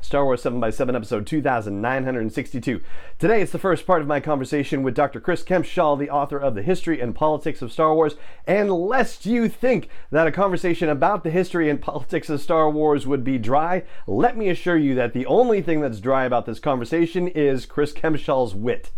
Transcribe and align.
Star 0.00 0.24
Wars 0.24 0.42
7x7, 0.42 0.94
episode 0.94 1.26
2962. 1.26 2.80
Today, 3.18 3.42
it's 3.42 3.52
the 3.52 3.58
first 3.58 3.86
part 3.86 4.02
of 4.02 4.06
my 4.06 4.20
conversation 4.20 4.82
with 4.82 4.94
Dr. 4.94 5.20
Chris 5.20 5.42
Kempshall, 5.42 5.98
the 5.98 6.10
author 6.10 6.38
of 6.38 6.54
The 6.54 6.62
History 6.62 7.00
and 7.00 7.14
Politics 7.14 7.62
of 7.62 7.72
Star 7.72 7.94
Wars. 7.94 8.14
And 8.46 8.70
lest 8.70 9.26
you 9.26 9.48
think 9.48 9.88
that 10.10 10.26
a 10.26 10.32
conversation 10.32 10.88
about 10.88 11.24
the 11.24 11.30
history 11.30 11.68
and 11.68 11.80
politics 11.80 12.30
of 12.30 12.40
Star 12.40 12.70
Wars 12.70 13.06
would 13.06 13.24
be 13.24 13.38
dry, 13.38 13.82
let 14.06 14.36
me 14.36 14.48
assure 14.48 14.76
you 14.76 14.94
that 14.94 15.12
the 15.12 15.26
only 15.26 15.60
thing 15.60 15.80
that's 15.80 16.00
dry 16.00 16.24
about 16.24 16.46
this 16.46 16.60
conversation 16.60 17.26
is 17.28 17.66
Chris 17.66 17.92
Kempshall's 17.92 18.54
wit. 18.54 18.90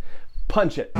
Punch 0.48 0.78
it. 0.78 0.92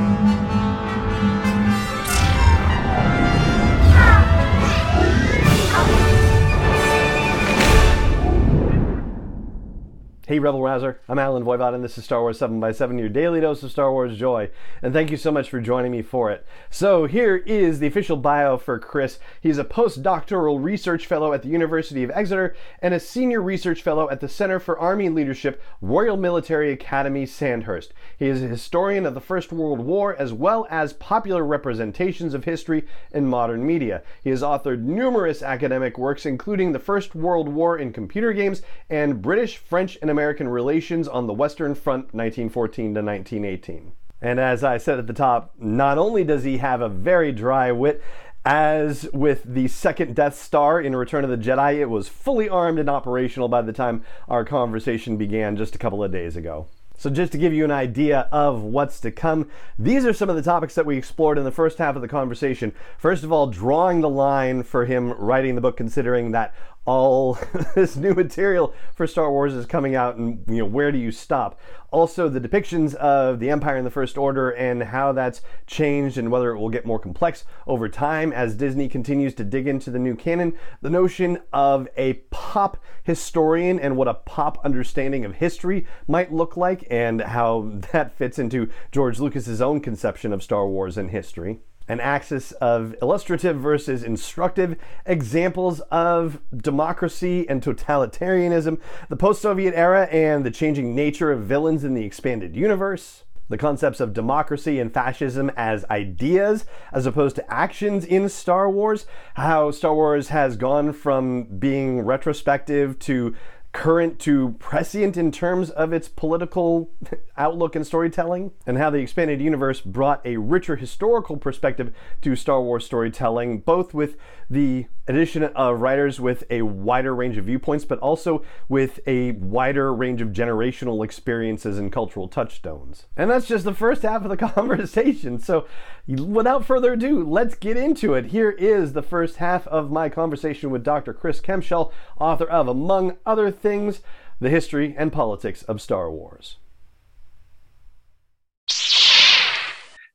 Hey, 10.29 10.39
Rebel 10.39 10.61
Rouser. 10.61 11.01
I'm 11.09 11.19
Allen 11.19 11.43
Voivod, 11.43 11.75
and 11.75 11.83
this 11.83 11.97
is 11.97 12.05
Star 12.05 12.21
Wars 12.21 12.39
7x7, 12.39 12.99
your 12.99 13.09
daily 13.09 13.41
dose 13.41 13.63
of 13.63 13.71
Star 13.71 13.91
Wars 13.91 14.15
joy. 14.15 14.51
And 14.83 14.93
thank 14.93 15.11
you 15.11 15.17
so 15.17 15.33
much 15.33 15.49
for 15.49 15.59
joining 15.59 15.91
me 15.91 16.03
for 16.03 16.31
it. 16.31 16.47
So, 16.69 17.07
here 17.07 17.37
is 17.37 17.79
the 17.79 17.87
official 17.87 18.19
bio 18.19 18.59
for 18.59 18.79
Chris. 18.79 19.19
He's 19.41 19.57
a 19.57 19.65
postdoctoral 19.65 20.63
research 20.63 21.07
fellow 21.07 21.33
at 21.33 21.41
the 21.41 21.49
University 21.49 22.05
of 22.05 22.11
Exeter 22.11 22.55
and 22.83 22.93
a 22.93 23.01
senior 23.01 23.41
research 23.41 23.81
fellow 23.81 24.11
at 24.11 24.21
the 24.21 24.29
Center 24.29 24.61
for 24.61 24.79
Army 24.79 25.09
Leadership, 25.09 25.63
Royal 25.81 26.19
Military 26.19 26.73
Academy, 26.73 27.25
Sandhurst. 27.25 27.95
He 28.19 28.27
is 28.27 28.43
a 28.43 28.49
historian 28.49 29.07
of 29.07 29.15
the 29.15 29.23
First 29.23 29.51
World 29.51 29.81
War 29.81 30.15
as 30.15 30.35
well 30.35 30.67
as 30.69 30.93
popular 30.93 31.43
representations 31.43 32.35
of 32.35 32.45
history 32.45 32.85
in 33.15 33.25
modern 33.25 33.67
media. 33.67 34.03
He 34.23 34.29
has 34.29 34.43
authored 34.43 34.83
numerous 34.83 35.43
academic 35.43 35.97
works, 35.97 36.27
including 36.27 36.73
The 36.73 36.79
First 36.79 37.15
World 37.15 37.49
War 37.49 37.79
in 37.79 37.95
Computer 37.95 38.35
Games 38.35 38.61
and 38.91 39.23
British, 39.23 39.57
French, 39.57 39.97
and 40.03 40.11
American 40.11 40.18
American 40.19 40.49
relations 40.49 41.07
on 41.07 41.29
the 41.29 41.33
Western 41.33 41.77
Front 41.77 42.13
1914 42.13 42.87
to 42.87 43.01
1918. 43.01 43.93
And 44.21 44.41
as 44.41 44.65
I 44.65 44.77
said 44.77 44.99
at 44.99 45.07
the 45.07 45.13
top, 45.13 45.55
not 45.61 45.97
only 45.97 46.25
does 46.25 46.43
he 46.43 46.57
have 46.57 46.81
a 46.81 46.89
very 46.89 47.31
dry 47.31 47.71
wit, 47.71 48.03
as 48.45 49.09
with 49.13 49.45
the 49.45 49.69
second 49.69 50.17
Death 50.17 50.37
Star 50.37 50.81
in 50.81 50.97
Return 50.97 51.23
of 51.23 51.31
the 51.31 51.37
Jedi, 51.37 51.77
it 51.77 51.89
was 51.89 52.09
fully 52.09 52.49
armed 52.49 52.81
and 52.81 52.91
operational 52.91 53.47
by 53.47 53.63
the 53.63 53.73
time 53.73 54.03
our 54.27 54.45
conversation 54.45 55.17
began 55.17 55.57
just 55.57 55.77
a 55.77 55.79
couple 55.79 56.03
of 56.03 56.11
days 56.11 56.35
ago. 56.35 56.67
So, 56.97 57.11
just 57.11 57.31
to 57.31 57.39
give 57.39 57.55
you 57.55 57.65
an 57.65 57.71
idea 57.71 58.29
of 58.33 58.61
what's 58.65 58.99
to 59.03 59.13
come, 59.13 59.49
these 59.79 60.05
are 60.05 60.13
some 60.13 60.29
of 60.29 60.35
the 60.35 60.43
topics 60.43 60.75
that 60.75 60.85
we 60.85 60.97
explored 60.97 61.39
in 61.39 61.45
the 61.45 61.53
first 61.53 61.79
half 61.79 61.95
of 61.95 62.03
the 62.03 62.09
conversation. 62.09 62.73
First 62.99 63.23
of 63.23 63.31
all, 63.31 63.47
drawing 63.47 64.01
the 64.01 64.09
line 64.09 64.65
for 64.65 64.85
him 64.85 65.13
writing 65.13 65.55
the 65.55 65.61
book, 65.61 65.77
considering 65.77 66.33
that 66.33 66.53
all 66.89 67.39
this 67.75 67.97
new 67.97 68.15
material 68.15 68.73
for 68.95 69.07
Star 69.07 69.31
Wars 69.31 69.53
is 69.53 69.67
coming 69.67 69.95
out, 69.95 70.17
and 70.17 70.43
you 70.49 70.61
know 70.61 70.65
where 70.65 70.91
do 70.91 70.97
you 70.97 71.13
stop? 71.13 71.61
Also, 71.91 72.31
the 72.31 72.41
depictions 72.41 72.95
of 72.95 73.41
the 73.41 73.51
Empire 73.51 73.77
and 73.77 73.87
the 73.87 73.91
First 73.91 74.17
Order 74.17 74.51
and 74.51 74.83
how 74.83 75.13
that's 75.13 75.43
changed, 75.67 76.17
and 76.17 76.31
whether 76.31 76.51
it 76.51 76.59
will 76.59 76.71
get 76.71 76.87
more 76.87 76.99
complex 76.99 77.45
over 77.67 77.91
time 77.91 78.33
as 78.33 78.55
Disney 78.55 78.89
continues 78.89 79.35
to 79.35 79.45
dig 79.45 79.69
into 79.69 79.91
the 79.91 79.99
new 79.99 80.17
canon. 80.17 80.55
The 80.81 80.89
notion 80.89 81.39
of 81.53 81.89
a 81.99 82.15
pop 82.31 82.83
historian 83.03 83.79
and 83.79 83.97
what 83.97 84.09
a 84.09 84.15
pop 84.15 84.59
understanding 84.65 85.27
of 85.27 85.35
history 85.35 85.87
might 86.07 86.33
look 86.33 86.57
like, 86.57 86.87
and 86.91 87.21
how 87.21 87.71
that 87.93 88.17
fits 88.17 88.39
into 88.39 88.71
George 88.93 89.21
Lucas's 89.21 89.61
own 89.61 89.81
conception 89.81 90.33
of 90.33 90.43
Star 90.43 90.67
Wars 90.67 90.97
and 90.97 91.11
history 91.11 91.61
an 91.89 92.01
axis 92.01 92.53
of 92.53 92.95
illustrative 93.01 93.59
versus 93.59 94.03
instructive 94.03 94.77
examples 95.07 95.81
of 95.91 96.41
democracy 96.57 97.49
and 97.49 97.63
totalitarianism, 97.63 98.79
the 99.09 99.17
post 99.17 99.43
Soviet 99.43 99.75
era 99.75 100.05
and 100.07 100.45
the 100.45 100.51
changing 100.51 100.95
nature 100.95 101.33
of 101.33 101.45
villains 101.45 101.85
in 101.85 101.95
the 101.95 102.05
expanded 102.05 102.55
universe, 102.55 103.25
the 103.49 103.57
concepts 103.57 104.01
of 104.01 104.13
democracy 104.13 104.79
and 104.79 104.93
fascism 104.93 105.51
as 105.57 105.85
ideas 105.91 106.67
as 106.93 107.07
opposed 107.07 107.37
to 107.37 107.53
actions 107.53 108.05
in 108.05 108.29
Star 108.29 108.71
Wars, 108.71 109.07
how 109.35 109.71
Star 109.71 109.95
Wars 109.95 110.29
has 110.29 110.57
gone 110.57 110.93
from 110.93 111.45
being 111.59 112.03
retrospective 112.03 112.99
to 113.01 113.35
current 113.73 114.19
to 114.21 114.57
prescient 114.59 115.17
in 115.17 115.31
terms 115.31 115.71
of 115.71 115.93
its 115.93 116.09
political 116.09 116.91
outlook 117.37 117.77
and 117.77 117.87
storytelling, 117.87 118.53
and 118.67 118.79
how 118.79 118.91
the 118.91 118.99
expanded 118.99 119.41
universe 119.41 119.81
brought 119.81 120.25
a 120.25 120.37
richer 120.37 120.77
historical 120.77 121.37
perspective 121.37 121.93
to 122.23 122.35
Star 122.35 122.63
Wars 122.63 122.85
storytelling, 122.85 123.61
both 123.61 123.95
with 123.95 124.17
the 124.49 124.87
addition 125.09 125.43
of 125.43 125.81
writers 125.81 126.21
with 126.21 126.45
a 126.51 126.63
wider 126.63 127.15
range 127.15 127.39
of 127.39 127.47
viewpoints, 127.47 127.85
but 127.85 127.99
also 127.99 128.45
with 128.69 129.01
a 129.07 129.33
wider 129.33 129.93
range 129.93 130.21
of 130.21 130.29
generational 130.29 131.05
experiences 131.05 131.79
and 131.79 131.91
cultural 131.91 132.29
touchstones. 132.29 133.07
And 133.17 133.31
that's 133.31 133.47
just 133.47 133.65
the 133.65 133.75
first 133.75 134.03
half 134.03 134.23
of 134.23 134.29
the 134.29 134.37
conversation. 134.55 135.39
So, 135.39 135.67
without 136.07 136.65
further 136.65 136.93
ado, 136.93 137.25
let's 137.25 137.55
get 137.55 137.77
into 137.77 138.15
it. 138.15 138.27
Here 138.27 138.51
is 138.51 138.93
the 138.93 139.03
first 139.03 139.37
half 139.37 139.67
of 139.69 139.91
my 139.91 140.09
conversation 140.09 140.71
with 140.71 140.85
Dr. 140.85 141.15
Chris 141.15 141.41
Kempshall, 141.41 141.91
author 142.21 142.47
of, 142.47 142.69
among 142.69 143.17
other 143.25 143.51
things, 143.51 144.03
The 144.41 144.51
History 144.51 144.95
and 144.97 145.13
Politics 145.13 145.63
of 145.63 145.81
Star 145.81 146.11
Wars. 146.11 146.59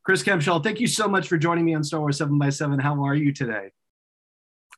Chris 0.03 0.21
Kempshall, 0.21 0.61
thank 0.61 0.81
you 0.81 0.87
so 0.87 1.07
much 1.07 1.29
for 1.29 1.37
joining 1.37 1.63
me 1.63 1.73
on 1.73 1.83
Star 1.83 2.01
Wars 2.01 2.17
7 2.17 2.37
by 2.37 2.49
7 2.49 2.77
How 2.77 3.01
are 3.05 3.15
you 3.15 3.31
today? 3.31 3.71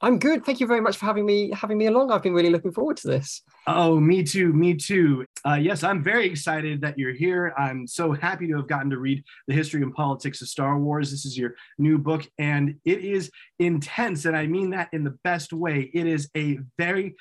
I'm 0.05 0.19
good. 0.19 0.45
Thank 0.45 0.59
you 0.59 0.67
very 0.67 0.81
much 0.81 0.97
for 0.97 1.07
having 1.07 1.25
me 1.25 1.49
having 1.51 1.79
me 1.79 1.88
along. 1.88 2.11
I've 2.11 2.21
been 2.21 2.35
really 2.35 2.51
looking 2.51 2.71
forward 2.71 2.97
to 2.97 3.07
this. 3.07 3.41
Oh, 3.66 3.99
me 3.99 4.21
too. 4.21 4.53
Me 4.53 4.75
too. 4.75 5.25
Uh, 5.43 5.55
yes, 5.55 5.83
I'm 5.83 6.03
very 6.03 6.27
excited 6.27 6.79
that 6.81 6.99
you're 6.99 7.16
here. 7.16 7.55
I'm 7.57 7.88
so 7.88 8.11
happy 8.11 8.45
to 8.49 8.57
have 8.57 8.67
gotten 8.67 8.91
to 8.91 8.99
read 8.99 9.23
the 9.47 9.55
history 9.55 9.81
and 9.81 9.91
politics 9.91 10.43
of 10.43 10.47
Star 10.47 10.77
Wars. 10.77 11.09
This 11.09 11.25
is 11.25 11.35
your 11.35 11.55
new 11.79 11.97
book, 11.97 12.29
and 12.38 12.75
it 12.85 13.03
is 13.03 13.31
intense, 13.57 14.25
and 14.25 14.38
I 14.38 14.45
mean 14.45 14.69
that 14.69 14.89
in 14.93 15.03
the 15.03 15.17
best 15.23 15.51
way. 15.51 15.89
It 15.91 16.05
is 16.05 16.29
a 16.37 16.59
very 16.77 17.16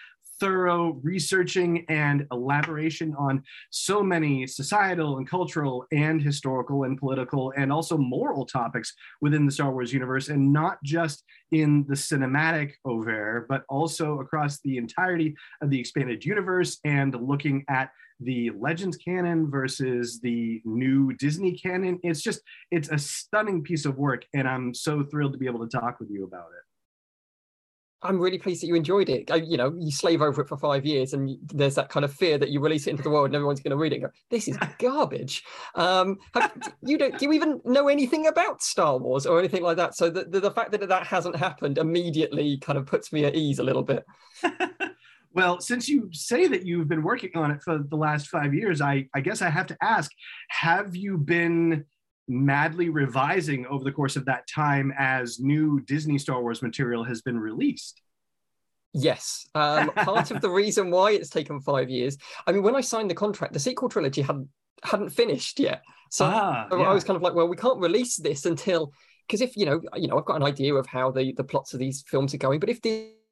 thorough 0.45 1.01
researching 1.03 1.87
and 1.89 2.27
elaboration 2.31 3.15
on 3.19 3.43
so 3.71 4.03
many 4.03 4.47
societal 4.47 5.17
and 5.17 5.27
cultural 5.27 5.87
and 5.91 6.21
historical 6.21 6.85
and 6.85 6.99
political 6.99 7.51
and 7.57 7.73
also 7.73 7.97
moral 7.97 8.45
topics 8.45 8.93
within 9.23 9.47
the 9.47 9.53
Star 9.53 9.73
Wars 9.73 9.91
universe, 9.91 10.29
and 10.29 10.53
not 10.53 10.77
just 10.85 11.25
in 11.53 11.87
the 11.89 11.95
cinematic 11.95 12.73
over, 12.85 13.47
but 13.49 13.65
also 13.71 14.21
across 14.21 14.61
the 14.61 14.77
entirety 14.77 15.35
of 15.63 15.71
the 15.71 15.81
expanded 15.81 16.23
universe 16.23 16.79
and 16.85 17.15
looking 17.15 17.65
at 17.71 17.89
the 18.21 18.51
Legends 18.61 18.99
canon 18.99 19.51
versus 19.51 20.21
the 20.21 20.61
new 20.67 21.15
Disney 21.15 21.57
canon. 21.57 21.99
It's 22.03 22.21
just, 22.21 22.43
it's 22.71 22.91
a 22.91 22.99
stunning 22.99 23.63
piece 23.63 23.87
of 23.87 23.97
work, 23.97 24.27
and 24.35 24.47
I'm 24.47 24.75
so 24.75 25.05
thrilled 25.05 25.33
to 25.33 25.39
be 25.39 25.47
able 25.47 25.67
to 25.67 25.79
talk 25.79 26.01
with 26.01 26.11
you 26.11 26.25
about 26.25 26.49
it. 26.49 26.74
I'm 28.05 28.21
really 28.21 28.39
pleased 28.39 28.63
that 28.63 28.67
you 28.67 28.75
enjoyed 28.75 29.09
it. 29.09 29.31
I, 29.31 29.37
you 29.37 29.57
know, 29.57 29.75
you 29.79 29.91
slave 29.91 30.21
over 30.21 30.43
it 30.43 30.49
for 30.49 30.59
five 30.59 30.85
years, 30.85 31.15
and 31.15 31.39
there's 31.47 31.75
that 31.77 31.89
kind 31.89 32.05
of 32.05 32.13
fear 32.13 32.37
that 32.37 32.51
you 32.51 32.61
release 32.61 32.87
it 32.87 32.91
into 32.91 33.03
the 33.03 33.09
world 33.09 33.27
and 33.27 33.35
everyone's 33.35 33.61
going 33.61 33.71
to 33.71 33.79
read 33.79 33.93
it. 33.93 33.97
And 33.97 34.05
go, 34.05 34.11
this 34.31 34.47
is 34.47 34.59
garbage. 34.79 35.43
Um, 35.75 36.19
have, 36.35 36.53
you 36.83 36.99
don't. 36.99 37.19
Do 37.19 37.25
you 37.25 37.33
even 37.33 37.63
know 37.65 37.89
anything 37.89 38.27
about 38.27 38.63
Star 38.63 38.99
Wars 38.99 39.25
or 39.25 39.39
anything 39.39 39.63
like 39.63 39.79
that? 39.79 39.97
So 39.97 40.11
the, 40.11 40.25
the, 40.25 40.41
the 40.41 40.51
fact 40.51 40.71
that 40.73 40.87
that 40.87 41.07
hasn't 41.07 41.37
happened 41.37 41.79
immediately 41.79 42.59
kind 42.59 42.79
of 42.79 42.85
puts 42.85 43.11
me 43.11 43.25
at 43.25 43.35
ease 43.35 43.59
a 43.59 43.65
little 43.65 43.83
bit. 43.83 44.05
well, 45.33 45.61
since 45.61 45.89
you 45.89 46.11
say 46.13 46.47
that 46.47 46.67
you've 46.67 46.89
been 46.89 47.03
working 47.03 47.31
on 47.37 47.51
it 47.51 47.63
for 47.63 47.79
the 47.79 47.97
last 47.97 48.29
five 48.29 48.53
years, 48.53 48.83
I, 48.83 49.09
I 49.15 49.21
guess 49.21 49.41
I 49.41 49.49
have 49.49 49.67
to 49.69 49.77
ask: 49.81 50.11
Have 50.51 50.95
you 50.95 51.17
been 51.17 51.87
madly 52.29 52.89
revising 52.89 53.67
over 53.67 53.85
the 53.85 53.93
course 53.93 54.17
of 54.17 54.25
that 54.25 54.47
time 54.49 54.93
as 54.99 55.41
new 55.41 55.81
Disney 55.81 56.19
Star 56.19 56.41
Wars 56.41 56.63
material 56.63 57.05
has 57.05 57.23
been 57.23 57.39
released. 57.39 58.01
Yes. 58.95 59.47
Um, 59.57 59.91
part 59.91 60.31
of 60.31 60.41
the 60.41 60.51
reason 60.63 60.91
why 60.91 61.11
it's 61.11 61.29
taken 61.29 61.61
five 61.61 61.91
years, 61.91 62.17
I 62.47 62.53
mean, 62.53 62.63
when 62.63 62.77
I 62.77 62.81
signed 62.81 63.11
the 63.11 63.15
contract, 63.15 63.53
the 63.53 63.59
sequel 63.59 63.89
trilogy 63.89 64.23
hadn't 64.23 64.49
hadn't 64.83 65.11
finished 65.11 65.59
yet. 65.59 65.83
So 66.11 66.27
ah, 66.27 66.69
yeah. 66.71 66.77
I 66.79 66.95
was 66.95 67.05
kind 67.05 67.17
of 67.17 67.23
like, 67.23 67.35
well, 67.35 67.49
we 67.49 67.57
can't 67.57 67.81
release 67.81 68.17
this 68.17 68.47
until 68.47 68.93
because 69.27 69.41
if 69.41 69.57
you 69.57 69.67
know, 69.67 69.81
you 69.97 70.07
know, 70.07 70.17
I've 70.17 70.25
got 70.25 70.37
an 70.37 70.45
idea 70.45 70.75
of 70.75 70.87
how 70.87 71.11
the 71.11 71.33
the 71.33 71.45
plots 71.45 71.75
of 71.75 71.81
these 71.81 72.05
films 72.07 72.35
are 72.35 72.39
going, 72.39 72.61
but 72.61 72.69
if 72.69 72.81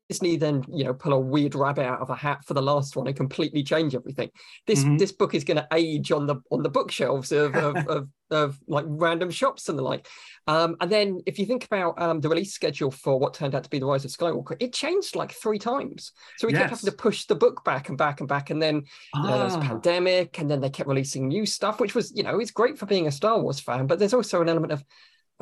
Disney 0.08 0.37
then, 0.37 0.64
you 0.69 0.84
know, 0.84 0.94
pull 0.94 1.12
a 1.12 1.19
weird 1.19 1.54
rabbit 1.54 1.87
out 1.87 2.00
of 2.00 2.10
a 2.10 2.14
hat 2.14 2.44
for 2.44 2.54
the 2.54 2.62
last 2.62 2.96
one 2.96 3.06
and 3.06 3.16
completely 3.16 3.62
change 3.62 3.94
everything. 3.94 4.31
This 4.66 4.81
mm-hmm. 4.81 4.96
this 4.96 5.12
book 5.12 5.34
is 5.34 5.44
going 5.44 5.56
to 5.56 5.69
age 5.72 6.12
on 6.12 6.26
the 6.26 6.37
on 6.50 6.62
the 6.62 6.69
bookshelves 6.69 7.32
of 7.32 7.54
of, 7.54 7.76
of, 7.88 8.08
of, 8.31 8.58
like 8.66 8.84
random 8.88 9.31
shops 9.31 9.69
and 9.69 9.78
the 9.78 9.82
like. 9.82 10.06
Um, 10.46 10.76
and 10.81 10.90
then 10.90 11.20
if 11.26 11.38
you 11.38 11.46
think 11.46 11.64
about 11.64 12.00
um, 12.00 12.20
the 12.20 12.28
release 12.28 12.52
schedule 12.52 12.90
for 12.90 13.19
what 13.19 13.34
turned 13.34 13.54
out 13.54 13.64
to 13.64 13.70
be 13.70 13.78
the 13.78 13.87
Rise 13.87 14.04
of 14.04 14.10
Skywalker, 14.10 14.56
it 14.60 14.72
changed 14.72 15.16
like 15.16 15.32
three 15.32 15.58
times. 15.58 16.12
So 16.38 16.46
we 16.46 16.52
yes. 16.52 16.62
kept 16.62 16.70
having 16.70 16.90
to 16.90 16.96
push 16.96 17.26
the 17.26 17.34
book 17.34 17.64
back 17.64 17.88
and 17.88 17.96
back 17.96 18.20
and 18.20 18.28
back. 18.28 18.50
And 18.50 18.60
then 18.60 18.82
ah. 19.14 19.22
you 19.22 19.28
know, 19.28 19.37
there 19.37 19.44
was 19.44 19.55
a 19.55 19.58
ah. 19.58 19.69
pandemic, 19.69 20.38
and 20.38 20.50
then 20.50 20.60
they 20.60 20.70
kept 20.70 20.88
releasing 20.88 21.28
new 21.28 21.46
stuff, 21.46 21.81
which 21.81 21.94
was 21.94 22.12
you 22.14 22.22
know 22.22 22.38
it's 22.38 22.50
great 22.50 22.78
for 22.78 22.87
being 22.87 23.06
a 23.06 23.12
Star 23.12 23.40
Wars 23.40 23.60
fan, 23.60 23.87
but 23.87 23.98
there's 23.98 24.14
also 24.14 24.43
an 24.43 24.48
element 24.48 24.72
of 24.72 24.84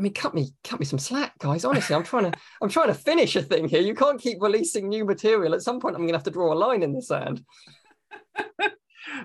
I 0.00 0.02
mean, 0.02 0.14
cut 0.14 0.34
me, 0.34 0.48
cut 0.64 0.80
me 0.80 0.86
some 0.86 0.98
slack, 0.98 1.38
guys. 1.40 1.62
Honestly, 1.62 1.94
I'm 1.94 2.02
trying 2.02 2.32
to, 2.32 2.38
I'm 2.62 2.70
trying 2.70 2.86
to 2.86 2.94
finish 2.94 3.36
a 3.36 3.42
thing 3.42 3.68
here. 3.68 3.82
You 3.82 3.94
can't 3.94 4.18
keep 4.18 4.40
releasing 4.40 4.88
new 4.88 5.04
material. 5.04 5.52
At 5.52 5.60
some 5.60 5.78
point, 5.78 5.94
I'm 5.94 6.00
going 6.00 6.12
to 6.12 6.16
have 6.16 6.24
to 6.24 6.30
draw 6.30 6.54
a 6.54 6.54
line 6.54 6.82
in 6.82 6.94
the 6.94 7.02
sand. 7.02 7.44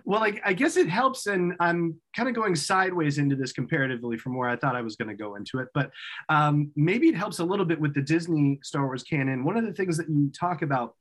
well, 0.04 0.22
I, 0.22 0.38
I, 0.44 0.52
guess 0.52 0.76
it 0.76 0.90
helps, 0.90 1.28
and 1.28 1.54
I'm 1.62 1.96
kind 2.14 2.28
of 2.28 2.36
going 2.36 2.58
sideways 2.58 3.20
into 3.20 3.38
this 3.38 3.54
comparatively 3.54 4.18
from 4.18 4.36
where 4.36 4.50
I 4.50 4.58
thought 4.58 4.76
I 4.76 4.82
was 4.82 4.98
going 4.98 5.08
to 5.08 5.16
go 5.16 5.36
into 5.36 5.60
it. 5.60 5.70
But 5.74 5.92
um, 6.28 6.74
maybe 6.76 7.08
it 7.08 7.16
helps 7.16 7.40
a 7.40 7.46
little 7.46 7.66
bit 7.66 7.80
with 7.80 7.94
the 7.94 8.02
Disney 8.02 8.60
Star 8.62 8.84
Wars 8.84 9.04
canon. 9.04 9.46
One 9.46 9.56
of 9.56 9.64
the 9.64 9.72
things 9.72 9.96
that 9.96 10.10
you 10.10 10.30
talk 10.38 10.62
about 10.62 10.94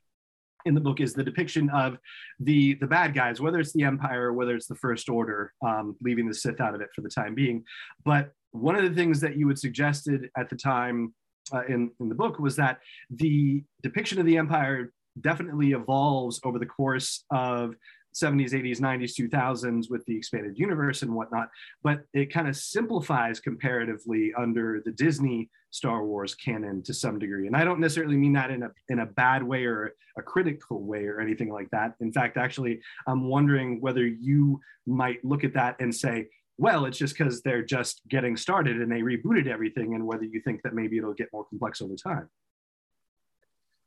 in 0.66 0.74
the 0.74 0.80
book 0.80 1.00
is 1.00 1.14
the 1.14 1.24
depiction 1.24 1.68
of 1.70 1.98
the 2.38 2.74
the 2.74 2.86
bad 2.86 3.12
guys, 3.12 3.40
whether 3.40 3.58
it's 3.58 3.72
the 3.72 3.82
Empire 3.82 4.32
whether 4.32 4.54
it's 4.54 4.68
the 4.68 4.76
First 4.76 5.08
Order, 5.08 5.52
um, 5.66 5.96
leaving 6.00 6.28
the 6.28 6.34
Sith 6.34 6.60
out 6.60 6.76
of 6.76 6.80
it 6.80 6.90
for 6.94 7.00
the 7.00 7.10
time 7.10 7.34
being. 7.34 7.64
But 8.04 8.30
one 8.54 8.76
of 8.76 8.84
the 8.84 8.94
things 8.94 9.20
that 9.20 9.36
you 9.36 9.48
had 9.48 9.58
suggested 9.58 10.30
at 10.36 10.48
the 10.48 10.56
time 10.56 11.12
uh, 11.52 11.64
in, 11.68 11.90
in 12.00 12.08
the 12.08 12.14
book 12.14 12.38
was 12.38 12.56
that 12.56 12.78
the 13.10 13.62
depiction 13.82 14.18
of 14.18 14.26
the 14.26 14.36
empire 14.36 14.92
definitely 15.20 15.72
evolves 15.72 16.40
over 16.44 16.58
the 16.58 16.66
course 16.66 17.24
of 17.30 17.74
70s 18.14 18.52
80s 18.52 18.80
90s 18.80 19.12
2000s 19.20 19.90
with 19.90 20.04
the 20.06 20.16
expanded 20.16 20.56
universe 20.56 21.02
and 21.02 21.12
whatnot 21.12 21.48
but 21.82 22.02
it 22.12 22.32
kind 22.32 22.48
of 22.48 22.56
simplifies 22.56 23.40
comparatively 23.40 24.32
under 24.38 24.80
the 24.84 24.92
disney 24.92 25.50
star 25.74 26.04
wars 26.04 26.36
canon 26.36 26.80
to 26.84 26.94
some 26.94 27.18
degree. 27.18 27.48
And 27.48 27.56
i 27.56 27.64
don't 27.64 27.80
necessarily 27.80 28.16
mean 28.16 28.32
that 28.34 28.52
in 28.52 28.62
a 28.62 28.70
in 28.88 29.00
a 29.00 29.06
bad 29.06 29.42
way 29.42 29.64
or 29.64 29.92
a 30.16 30.22
critical 30.22 30.84
way 30.84 31.06
or 31.06 31.20
anything 31.20 31.52
like 31.52 31.68
that. 31.70 31.94
In 32.00 32.12
fact 32.12 32.36
actually 32.36 32.80
i'm 33.08 33.28
wondering 33.28 33.80
whether 33.80 34.06
you 34.06 34.60
might 34.86 35.24
look 35.24 35.42
at 35.42 35.54
that 35.54 35.74
and 35.80 35.92
say 35.92 36.28
well, 36.58 36.84
it's 36.84 36.98
just 36.98 37.16
because 37.16 37.42
they're 37.42 37.64
just 37.64 38.00
getting 38.08 38.36
started 38.36 38.80
and 38.80 38.90
they 38.90 39.00
rebooted 39.00 39.46
everything, 39.46 39.94
and 39.94 40.06
whether 40.06 40.24
you 40.24 40.40
think 40.40 40.62
that 40.62 40.74
maybe 40.74 40.98
it'll 40.98 41.14
get 41.14 41.28
more 41.32 41.44
complex 41.44 41.82
over 41.82 41.94
time. 41.94 42.28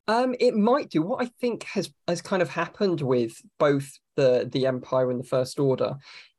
Um, 0.10 0.36
it 0.40 0.56
might 0.56 0.90
do. 0.90 1.02
What 1.02 1.24
I 1.24 1.32
think 1.40 1.64
has 1.64 1.90
has 2.08 2.22
kind 2.22 2.42
of 2.42 2.50
happened 2.50 3.02
with 3.02 3.42
both 3.60 3.92
the 4.16 4.50
the 4.52 4.66
Empire 4.66 5.12
and 5.12 5.20
the 5.20 5.28
First 5.28 5.60
Order 5.60 5.96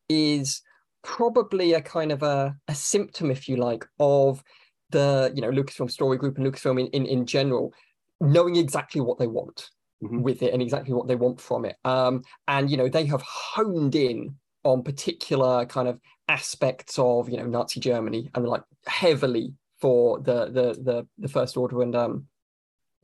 is 0.08 0.62
probably 1.02 1.74
a 1.74 1.80
kind 1.80 2.12
of 2.12 2.22
a, 2.22 2.56
a 2.66 2.74
symptom, 2.74 3.30
if 3.30 3.48
you 3.48 3.56
like, 3.56 3.86
of 3.98 4.42
the 4.90 5.32
you 5.34 5.42
know 5.42 5.50
Lucasfilm 5.50 5.90
Story 5.90 6.16
Group 6.18 6.38
and 6.38 6.46
Lucasfilm 6.46 6.80
in, 6.80 6.86
in, 6.88 7.06
in 7.06 7.26
general 7.26 7.72
knowing 8.20 8.56
exactly 8.56 9.00
what 9.00 9.18
they 9.18 9.26
want 9.26 9.70
mm-hmm. 10.02 10.22
with 10.22 10.42
it 10.42 10.52
and 10.52 10.62
exactly 10.62 10.94
what 10.94 11.06
they 11.08 11.14
want 11.14 11.40
from 11.40 11.64
it. 11.64 11.76
Um, 11.84 12.22
and 12.46 12.70
you 12.70 12.76
know 12.76 12.88
they 12.88 13.06
have 13.06 13.22
honed 13.22 13.94
in 13.94 14.36
on 14.64 14.82
particular 14.82 15.64
kind 15.66 15.88
of 15.88 16.00
aspects 16.28 16.98
of 16.98 17.28
you 17.28 17.36
know 17.36 17.46
Nazi 17.46 17.80
Germany 17.80 18.30
and 18.34 18.46
like 18.46 18.62
heavily 18.86 19.54
for 19.80 20.20
the 20.20 20.46
the 20.46 20.82
the, 20.82 21.06
the 21.18 21.28
First 21.28 21.56
Order 21.56 21.82
and 21.82 21.94
um 21.96 22.26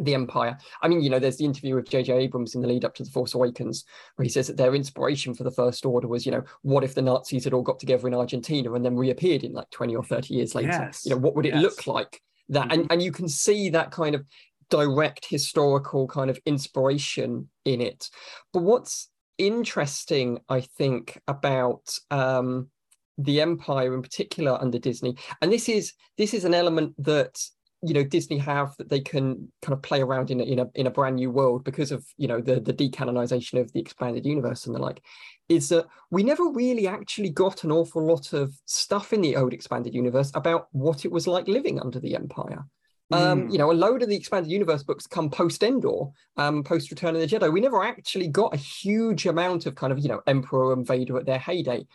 the 0.01 0.15
Empire. 0.15 0.59
I 0.83 0.89
mean, 0.89 1.03
you 1.03 1.11
know, 1.11 1.19
there's 1.19 1.37
the 1.37 1.45
interview 1.45 1.77
with 1.77 1.89
J.J. 1.89 2.13
Abrams 2.13 2.55
in 2.55 2.61
the 2.61 2.67
lead 2.67 2.85
up 2.85 2.95
to 2.97 3.05
The 3.05 3.11
Force 3.11 3.35
Awakens, 3.35 3.85
where 4.17 4.25
he 4.25 4.29
says 4.29 4.49
that 4.49 4.57
their 4.57 4.75
inspiration 4.75 5.35
for 5.35 5.45
the 5.45 5.53
First 5.53 5.87
Order 5.87 6.09
was, 6.09 6.27
you 6.27 6.33
know, 6.33 6.43
what 6.63 6.83
if 6.83 6.95
the 6.95 7.03
Nazis 7.03 7.45
had 7.45 7.53
all 7.53 7.63
got 7.63 7.79
together 7.79 8.09
in 8.09 8.15
Argentina 8.15 8.73
and 8.73 8.85
then 8.85 8.97
reappeared 8.97 9.45
in 9.45 9.53
like 9.53 9.71
20 9.71 9.95
or 9.95 10.03
30 10.03 10.35
years 10.35 10.55
later? 10.55 10.69
Yes. 10.69 11.05
You 11.05 11.13
know, 11.13 11.19
what 11.19 11.37
would 11.37 11.47
it 11.47 11.55
yes. 11.55 11.63
look 11.63 11.87
like? 11.87 12.21
That 12.49 12.69
mm-hmm. 12.69 12.81
and, 12.81 12.93
and 12.93 13.03
you 13.03 13.13
can 13.13 13.29
see 13.29 13.71
that 13.71 13.93
kind 13.93 14.15
of 14.15 14.25
direct 14.69 15.27
historical 15.27 16.09
kind 16.09 16.31
of 16.31 16.39
inspiration 16.45 17.49
in 17.65 17.81
it. 17.81 18.11
But 18.53 18.63
what's 18.63 19.09
interesting, 19.39 20.41
I 20.49 20.61
think, 20.61 21.21
about 21.29 21.99
um, 22.11 22.69
the 23.19 23.41
empire 23.41 23.95
in 23.95 24.03
particular 24.03 24.61
under 24.61 24.79
Disney, 24.79 25.17
and 25.41 25.53
this 25.53 25.69
is 25.69 25.93
this 26.19 26.35
is 26.35 26.45
an 26.45 26.55
element 26.55 26.95
that 26.99 27.39
you 27.83 27.93
know 27.93 28.03
Disney 28.03 28.39
have 28.39 28.75
that 28.79 28.89
they 28.89 29.01
can 29.01 29.53
kind 29.63 29.75
of 29.75 29.83
play 29.83 30.01
around 30.01 30.31
in 30.31 30.41
a, 30.41 30.45
in 30.45 30.59
a 30.59 30.67
in 30.75 30.87
a 30.87 30.91
brand 30.91 31.17
new 31.17 31.31
world 31.31 31.65
because 31.65 31.93
of 31.93 32.05
you 32.17 32.27
know 32.27 32.41
the 32.41 32.61
the 32.61 32.73
decanonization 32.73 33.61
of 33.61 33.73
the 33.73 33.81
expanded 33.81 34.25
universe 34.25 34.67
and 34.67 34.75
the 34.75 34.81
like 34.81 35.03
is 35.49 35.69
that 35.69 35.87
we 36.11 36.23
never 36.23 36.45
really 36.51 36.89
actually 36.89 37.29
got 37.29 37.65
an 37.65 37.71
awful 37.71 38.05
lot 38.05 38.33
of 38.33 38.55
stuff 38.65 39.13
in 39.13 39.21
the 39.21 39.37
old 39.37 39.53
expanded 39.53 39.95
universe 39.95 40.33
about 40.35 40.69
what 40.73 41.05
it 41.05 41.13
was 41.13 41.27
like 41.27 41.47
living 41.47 41.79
under 41.79 42.01
the 42.01 42.15
empire 42.15 42.65
um, 43.13 43.49
mm. 43.49 43.53
You 43.53 43.59
know, 43.59 43.71
a 43.71 43.75
load 43.75 44.03
of 44.03 44.09
the 44.09 44.17
expanded 44.17 44.51
universe 44.51 44.83
books 44.83 45.07
come 45.07 45.29
post 45.29 45.63
Endor, 45.63 46.07
um, 46.37 46.63
post 46.63 46.91
Return 46.91 47.15
of 47.15 47.21
the 47.21 47.27
Jedi. 47.27 47.53
We 47.53 47.61
never 47.61 47.85
actually 47.85 48.29
got 48.29 48.55
a 48.55 48.59
huge 48.59 49.27
amount 49.27 49.67
of 49.67 49.75
kind 49.75 49.93
of 49.93 49.99
you 49.99 50.09
know 50.09 50.23
Emperor 50.27 50.73
and 50.73 50.87
Vader 50.87 51.19
at 51.19 51.27
their 51.27 51.39
heyday, 51.39 51.87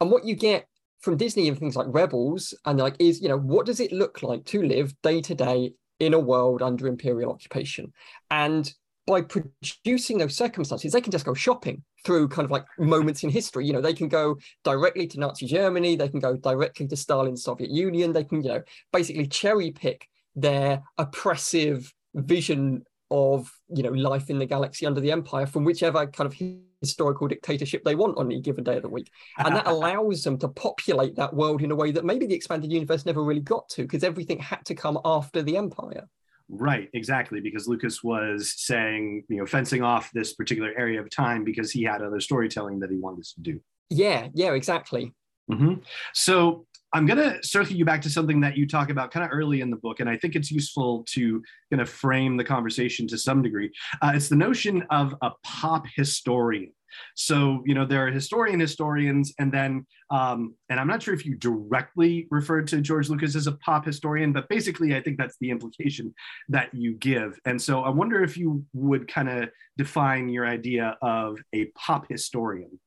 and 0.00 0.10
what 0.10 0.24
you 0.24 0.36
get 0.36 0.68
from 1.00 1.16
Disney 1.16 1.48
and 1.48 1.58
things 1.58 1.76
like 1.76 1.86
Rebels 1.90 2.54
and 2.64 2.78
like 2.78 2.96
is 2.98 3.20
you 3.20 3.28
know 3.28 3.38
what 3.38 3.66
does 3.66 3.80
it 3.80 3.92
look 3.92 4.22
like 4.22 4.44
to 4.46 4.62
live 4.62 4.94
day 5.02 5.20
to 5.22 5.34
day 5.34 5.72
in 5.98 6.14
a 6.14 6.18
world 6.18 6.62
under 6.62 6.86
imperial 6.86 7.32
occupation, 7.32 7.92
and 8.30 8.72
by 9.06 9.20
producing 9.20 10.16
those 10.16 10.34
circumstances, 10.34 10.92
they 10.92 11.00
can 11.00 11.12
just 11.12 11.26
go 11.26 11.34
shopping 11.34 11.82
through 12.06 12.28
kind 12.28 12.44
of 12.44 12.50
like 12.50 12.64
moments 12.78 13.22
in 13.22 13.28
history. 13.28 13.66
You 13.66 13.74
know, 13.74 13.82
they 13.82 13.92
can 13.92 14.08
go 14.08 14.38
directly 14.62 15.06
to 15.08 15.20
Nazi 15.20 15.46
Germany, 15.46 15.96
they 15.96 16.08
can 16.08 16.20
go 16.20 16.36
directly 16.36 16.86
to 16.86 16.96
Stalin's 16.96 17.42
Soviet 17.42 17.70
Union, 17.70 18.12
they 18.12 18.24
can, 18.24 18.42
you 18.42 18.48
know, 18.48 18.62
basically 18.92 19.26
cherry 19.26 19.72
pick 19.72 20.08
their 20.34 20.82
oppressive 20.98 21.92
vision 22.14 22.84
of 23.10 23.50
you 23.68 23.82
know 23.82 23.90
life 23.90 24.30
in 24.30 24.38
the 24.38 24.46
galaxy 24.46 24.86
under 24.86 25.00
the 25.00 25.12
empire 25.12 25.46
from 25.46 25.64
whichever 25.64 26.06
kind 26.06 26.26
of 26.26 26.34
historical 26.80 27.26
dictatorship 27.26 27.82
they 27.84 27.94
want 27.94 28.18
on 28.18 28.26
any 28.26 28.40
given 28.40 28.62
day 28.62 28.76
of 28.76 28.82
the 28.82 28.88
week. 28.88 29.10
And 29.38 29.56
that 29.56 29.66
allows 29.74 30.22
them 30.22 30.38
to 30.38 30.48
populate 30.48 31.16
that 31.16 31.32
world 31.34 31.62
in 31.62 31.70
a 31.70 31.74
way 31.74 31.90
that 31.92 32.04
maybe 32.04 32.26
the 32.26 32.34
expanded 32.34 32.70
universe 32.70 33.06
never 33.06 33.22
really 33.24 33.40
got 33.40 33.68
to 33.70 33.82
because 33.82 34.04
everything 34.04 34.38
had 34.38 34.64
to 34.66 34.74
come 34.74 34.98
after 35.04 35.42
the 35.42 35.56
empire. 35.56 36.08
Right 36.48 36.90
exactly 36.92 37.40
because 37.40 37.66
lucas 37.66 38.04
was 38.04 38.52
saying 38.56 39.24
you 39.28 39.38
know 39.38 39.46
fencing 39.46 39.82
off 39.82 40.10
this 40.12 40.34
particular 40.34 40.72
area 40.76 41.00
of 41.00 41.08
time 41.08 41.42
because 41.42 41.70
he 41.70 41.82
had 41.82 42.02
other 42.02 42.20
storytelling 42.20 42.80
that 42.80 42.90
he 42.90 42.98
wanted 42.98 43.24
to 43.24 43.40
do. 43.40 43.60
Yeah 43.90 44.28
yeah 44.34 44.52
exactly. 44.52 45.14
Mm-hmm. 45.50 45.74
so 46.14 46.66
I'm 46.94 47.06
going 47.06 47.18
to 47.18 47.44
circle 47.44 47.74
you 47.74 47.84
back 47.84 48.00
to 48.02 48.08
something 48.08 48.40
that 48.42 48.56
you 48.56 48.68
talk 48.68 48.88
about 48.88 49.10
kind 49.10 49.26
of 49.26 49.30
early 49.32 49.60
in 49.60 49.68
the 49.68 49.76
book, 49.76 49.98
and 49.98 50.08
I 50.08 50.16
think 50.16 50.36
it's 50.36 50.52
useful 50.52 51.04
to 51.08 51.42
kind 51.70 51.82
of 51.82 51.90
frame 51.90 52.36
the 52.36 52.44
conversation 52.44 53.08
to 53.08 53.18
some 53.18 53.42
degree. 53.42 53.72
Uh, 54.00 54.12
it's 54.14 54.28
the 54.28 54.36
notion 54.36 54.84
of 54.90 55.12
a 55.20 55.32
pop 55.42 55.86
historian. 55.96 56.72
So, 57.16 57.64
you 57.66 57.74
know, 57.74 57.84
there 57.84 58.06
are 58.06 58.10
historian 58.12 58.60
historians, 58.60 59.34
and 59.40 59.50
then, 59.50 59.84
um, 60.10 60.54
and 60.68 60.78
I'm 60.78 60.86
not 60.86 61.02
sure 61.02 61.12
if 61.12 61.26
you 61.26 61.34
directly 61.34 62.28
referred 62.30 62.68
to 62.68 62.80
George 62.80 63.08
Lucas 63.08 63.34
as 63.34 63.48
a 63.48 63.52
pop 63.52 63.84
historian, 63.84 64.32
but 64.32 64.48
basically, 64.48 64.94
I 64.94 65.02
think 65.02 65.18
that's 65.18 65.36
the 65.40 65.50
implication 65.50 66.14
that 66.50 66.72
you 66.72 66.94
give. 66.94 67.40
And 67.44 67.60
so, 67.60 67.82
I 67.82 67.88
wonder 67.88 68.22
if 68.22 68.36
you 68.36 68.64
would 68.72 69.08
kind 69.08 69.28
of 69.28 69.48
define 69.76 70.28
your 70.28 70.46
idea 70.46 70.96
of 71.02 71.40
a 71.52 71.64
pop 71.74 72.06
historian 72.08 72.78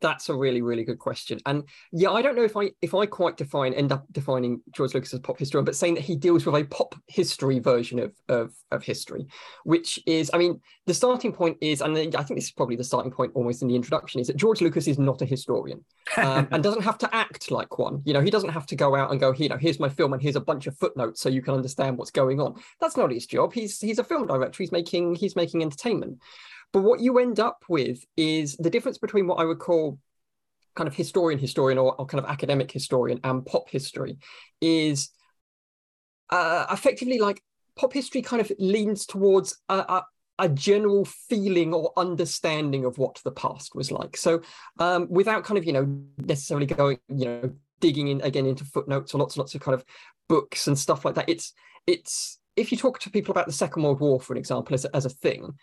that's 0.00 0.28
a 0.28 0.34
really 0.34 0.62
really 0.62 0.84
good 0.84 0.98
question. 0.98 1.38
And 1.46 1.64
yeah 1.92 2.10
i 2.10 2.22
don't 2.22 2.36
know 2.36 2.44
if 2.44 2.56
i 2.56 2.70
if 2.82 2.94
i 2.94 3.06
quite 3.06 3.36
define 3.36 3.72
end 3.74 3.92
up 3.92 4.04
defining 4.12 4.60
george 4.72 4.94
lucas 4.94 5.12
as 5.12 5.18
a 5.18 5.22
pop 5.22 5.38
historian 5.38 5.64
but 5.64 5.76
saying 5.76 5.94
that 5.94 6.02
he 6.04 6.16
deals 6.16 6.46
with 6.46 6.54
a 6.54 6.64
pop 6.64 6.94
history 7.06 7.58
version 7.58 7.98
of 7.98 8.12
of, 8.28 8.52
of 8.70 8.82
history 8.82 9.26
which 9.64 9.98
is 10.06 10.30
i 10.34 10.38
mean 10.38 10.60
the 10.86 10.94
starting 10.94 11.32
point 11.32 11.56
is 11.60 11.80
and 11.80 11.96
i 11.96 12.22
think 12.22 12.38
this 12.38 12.44
is 12.44 12.52
probably 12.52 12.76
the 12.76 12.84
starting 12.84 13.10
point 13.10 13.32
almost 13.34 13.62
in 13.62 13.68
the 13.68 13.76
introduction 13.76 14.20
is 14.20 14.26
that 14.26 14.36
george 14.36 14.60
lucas 14.60 14.86
is 14.86 14.98
not 14.98 15.22
a 15.22 15.26
historian 15.26 15.84
um, 16.16 16.48
and 16.52 16.62
doesn't 16.62 16.82
have 16.82 16.98
to 16.98 17.14
act 17.14 17.50
like 17.50 17.78
one. 17.78 18.02
You 18.04 18.12
know 18.12 18.20
he 18.20 18.30
doesn't 18.30 18.50
have 18.50 18.66
to 18.66 18.76
go 18.76 18.94
out 18.94 19.10
and 19.10 19.20
go 19.20 19.32
you 19.32 19.48
know 19.48 19.56
here's 19.56 19.80
my 19.80 19.88
film 19.88 20.12
and 20.12 20.22
here's 20.22 20.36
a 20.36 20.40
bunch 20.40 20.66
of 20.66 20.76
footnotes 20.76 21.20
so 21.20 21.28
you 21.28 21.42
can 21.42 21.54
understand 21.54 21.96
what's 21.96 22.10
going 22.10 22.40
on. 22.40 22.60
That's 22.80 22.96
not 22.96 23.12
his 23.12 23.26
job. 23.26 23.52
He's 23.52 23.80
he's 23.80 23.98
a 23.98 24.04
film 24.04 24.26
director. 24.26 24.62
He's 24.62 24.72
making 24.72 25.14
he's 25.14 25.36
making 25.36 25.62
entertainment 25.62 26.20
but 26.72 26.82
what 26.82 27.00
you 27.00 27.18
end 27.18 27.40
up 27.40 27.64
with 27.68 28.04
is 28.16 28.56
the 28.56 28.70
difference 28.70 28.98
between 28.98 29.26
what 29.26 29.36
I 29.36 29.44
would 29.44 29.58
call 29.58 29.98
kind 30.76 30.86
of 30.86 30.94
historian 30.94 31.38
historian 31.38 31.78
or, 31.78 31.94
or 31.96 32.06
kind 32.06 32.22
of 32.22 32.30
academic 32.30 32.70
historian 32.70 33.20
and 33.24 33.44
pop 33.44 33.68
history 33.68 34.18
is 34.60 35.10
uh, 36.30 36.66
effectively 36.70 37.18
like 37.18 37.42
pop 37.76 37.92
history 37.92 38.22
kind 38.22 38.40
of 38.40 38.52
leans 38.58 39.04
towards 39.04 39.58
a, 39.68 39.74
a, 39.74 40.06
a, 40.38 40.48
general 40.48 41.04
feeling 41.04 41.74
or 41.74 41.92
understanding 41.96 42.84
of 42.84 42.98
what 42.98 43.20
the 43.24 43.32
past 43.32 43.74
was 43.74 43.90
like. 43.90 44.16
So 44.16 44.42
um, 44.78 45.08
without 45.10 45.44
kind 45.44 45.58
of, 45.58 45.64
you 45.64 45.72
know, 45.72 46.00
necessarily 46.18 46.66
going, 46.66 46.98
you 47.08 47.24
know, 47.24 47.52
digging 47.80 48.08
in 48.08 48.20
again 48.20 48.46
into 48.46 48.64
footnotes 48.64 49.14
or 49.14 49.18
lots 49.18 49.34
and 49.34 49.40
lots 49.40 49.54
of 49.54 49.60
kind 49.60 49.74
of 49.74 49.84
books 50.28 50.68
and 50.68 50.78
stuff 50.78 51.04
like 51.04 51.16
that, 51.16 51.28
it's 51.28 51.52
it's 51.86 52.38
if 52.56 52.70
you 52.70 52.78
talk 52.78 52.98
to 53.00 53.10
people 53.10 53.32
about 53.32 53.46
the 53.46 53.52
Second 53.52 53.82
World 53.82 54.00
War, 54.00 54.20
for 54.20 54.34
an 54.34 54.38
example, 54.38 54.74
as, 54.74 54.84
as 54.86 55.06
a 55.06 55.10
thing, 55.10 55.54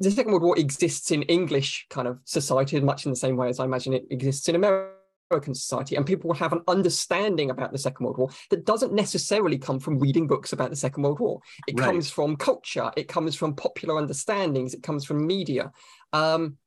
the 0.00 0.10
Second 0.10 0.32
World 0.32 0.42
War 0.42 0.58
exists 0.58 1.10
in 1.10 1.22
English 1.22 1.86
kind 1.90 2.06
of 2.06 2.18
society 2.24 2.78
much 2.80 3.06
in 3.06 3.12
the 3.12 3.16
same 3.16 3.36
way 3.36 3.48
as 3.48 3.60
I 3.60 3.64
imagine 3.64 3.94
it 3.94 4.06
exists 4.10 4.48
in 4.48 4.54
American 4.56 5.54
society, 5.54 5.96
and 5.96 6.04
people 6.04 6.28
will 6.28 6.36
have 6.36 6.52
an 6.52 6.62
understanding 6.68 7.50
about 7.50 7.72
the 7.72 7.78
Second 7.78 8.04
World 8.04 8.18
War 8.18 8.28
that 8.50 8.66
doesn't 8.66 8.92
necessarily 8.92 9.58
come 9.58 9.80
from 9.80 9.98
reading 9.98 10.26
books 10.26 10.52
about 10.52 10.70
the 10.70 10.76
Second 10.76 11.02
World 11.02 11.20
War. 11.20 11.40
It 11.66 11.78
right. 11.78 11.86
comes 11.86 12.10
from 12.10 12.36
culture, 12.36 12.90
it 12.96 13.08
comes 13.08 13.34
from 13.34 13.54
popular 13.54 13.96
understandings, 13.96 14.74
it 14.74 14.82
comes 14.82 15.04
from 15.04 15.26
media. 15.26 15.72
Um, 16.12 16.58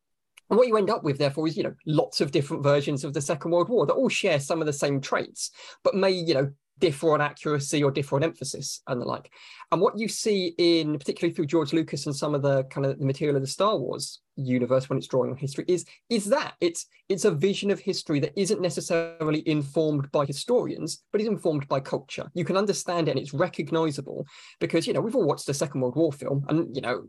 and 0.50 0.58
what 0.58 0.68
you 0.68 0.78
end 0.78 0.90
up 0.90 1.04
with, 1.04 1.20
therefore, 1.20 1.48
is 1.48 1.56
you 1.56 1.64
know 1.64 1.76
lots 1.86 2.22
of 2.22 2.32
different 2.32 2.64
versions 2.64 3.04
of 3.04 3.14
the 3.14 3.22
Second 3.22 3.52
World 3.52 3.70
War 3.70 3.86
that 3.86 3.94
all 3.94 4.10
share 4.10 4.40
some 4.40 4.60
of 4.60 4.66
the 4.66 4.74
same 4.74 5.00
traits, 5.00 5.52
but 5.84 5.96
may 5.96 6.12
you 6.12 6.34
know 6.34 6.52
differ 6.80 7.14
on 7.14 7.22
accuracy 7.22 7.84
or 7.84 7.92
differ 7.92 8.16
on 8.16 8.24
emphasis 8.24 8.82
and 8.88 9.02
the 9.02 9.06
like. 9.06 9.32
And 9.72 9.82
what 9.82 9.98
you 9.98 10.08
see 10.08 10.56
in 10.58 10.98
particularly 10.98 11.34
through 11.34 11.46
George 11.46 11.74
Lucas 11.74 12.06
and 12.06 12.16
some 12.16 12.34
of 12.34 12.42
the 12.42 12.64
kind 12.66 12.86
of 12.86 13.00
the 13.00 13.06
material 13.06 13.36
of 13.36 13.42
the 13.42 13.48
Star 13.48 13.78
Wars 13.78 14.20
universe 14.36 14.90
when 14.90 14.98
it's 14.98 15.08
drawing 15.08 15.30
on 15.32 15.38
history 15.38 15.66
is 15.68 15.86
is 16.10 16.26
that 16.26 16.54
it's 16.62 16.86
it's 17.10 17.26
a 17.26 17.32
vision 17.32 17.72
of 17.72 17.80
history 17.80 18.20
that 18.20 18.40
isn't 18.40 18.62
necessarily 18.62 19.48
informed 19.48 20.12
by 20.12 20.26
historians, 20.26 21.04
but 21.12 21.22
is 21.22 21.28
informed 21.28 21.68
by 21.68 21.80
culture. 21.80 22.30
You 22.34 22.46
can 22.46 22.58
understand 22.58 23.08
it 23.08 23.12
and 23.12 23.20
it's 23.20 23.34
recognizable 23.34 24.26
because 24.60 24.88
you 24.88 24.94
know 24.94 25.02
we've 25.02 25.16
all 25.16 25.28
watched 25.28 25.48
the 25.48 25.54
Second 25.54 25.82
World 25.82 25.96
War 25.96 26.12
film 26.12 26.46
and 26.50 26.76
you 26.76 26.82
know 26.82 27.04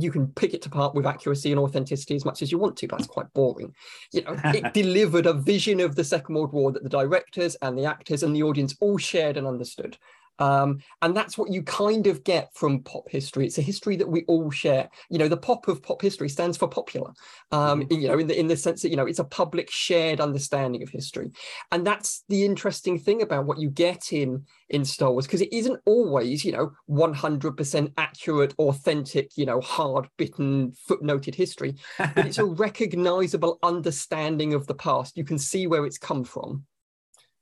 you 0.00 0.10
can 0.10 0.26
pick 0.28 0.54
it 0.54 0.66
apart 0.66 0.94
with 0.94 1.06
accuracy 1.06 1.52
and 1.52 1.60
authenticity 1.60 2.16
as 2.16 2.24
much 2.24 2.42
as 2.42 2.50
you 2.50 2.58
want 2.58 2.76
to. 2.78 2.88
But 2.88 2.98
that's 2.98 3.08
quite 3.08 3.32
boring. 3.32 3.74
You 4.12 4.22
know, 4.22 4.36
it 4.44 4.72
delivered 4.74 5.26
a 5.26 5.32
vision 5.32 5.80
of 5.80 5.94
the 5.94 6.04
Second 6.04 6.34
World 6.34 6.52
War 6.52 6.72
that 6.72 6.82
the 6.82 6.88
directors 6.88 7.56
and 7.62 7.78
the 7.78 7.84
actors 7.84 8.22
and 8.22 8.34
the 8.34 8.42
audience 8.42 8.76
all 8.80 8.98
shared 8.98 9.36
and 9.36 9.46
understood. 9.46 9.96
Um, 10.38 10.78
and 11.02 11.16
that's 11.16 11.36
what 11.36 11.50
you 11.50 11.62
kind 11.62 12.06
of 12.06 12.24
get 12.24 12.54
from 12.54 12.82
pop 12.82 13.08
history. 13.08 13.46
It's 13.46 13.58
a 13.58 13.62
history 13.62 13.96
that 13.96 14.08
we 14.08 14.24
all 14.24 14.50
share. 14.50 14.88
You 15.10 15.18
know, 15.18 15.28
the 15.28 15.36
pop 15.36 15.68
of 15.68 15.82
pop 15.82 16.02
history 16.02 16.28
stands 16.28 16.56
for 16.56 16.68
popular. 16.68 17.12
Um, 17.50 17.82
mm-hmm. 17.82 18.00
You 18.00 18.08
know, 18.08 18.18
in 18.18 18.26
the 18.26 18.38
in 18.38 18.46
the 18.46 18.56
sense 18.56 18.82
that 18.82 18.90
you 18.90 18.96
know 18.96 19.06
it's 19.06 19.18
a 19.18 19.24
public 19.24 19.70
shared 19.70 20.20
understanding 20.20 20.82
of 20.82 20.88
history, 20.88 21.30
and 21.72 21.86
that's 21.86 22.24
the 22.28 22.44
interesting 22.44 22.98
thing 22.98 23.22
about 23.22 23.46
what 23.46 23.58
you 23.58 23.70
get 23.70 24.12
in 24.12 24.44
in 24.68 24.84
Star 24.84 25.10
Wars 25.10 25.26
because 25.26 25.40
it 25.40 25.52
isn't 25.52 25.80
always 25.86 26.44
you 26.44 26.52
know 26.52 26.72
100% 26.90 27.92
accurate, 27.96 28.54
authentic, 28.58 29.36
you 29.36 29.46
know, 29.46 29.60
hard 29.60 30.08
bitten, 30.16 30.72
footnoted 30.88 31.34
history, 31.34 31.76
but 31.98 32.26
it's 32.26 32.38
a 32.38 32.44
recognizable 32.68 33.58
understanding 33.62 34.54
of 34.54 34.66
the 34.66 34.74
past. 34.74 35.16
You 35.16 35.24
can 35.24 35.38
see 35.38 35.66
where 35.66 35.86
it's 35.86 35.98
come 35.98 36.24
from. 36.24 36.64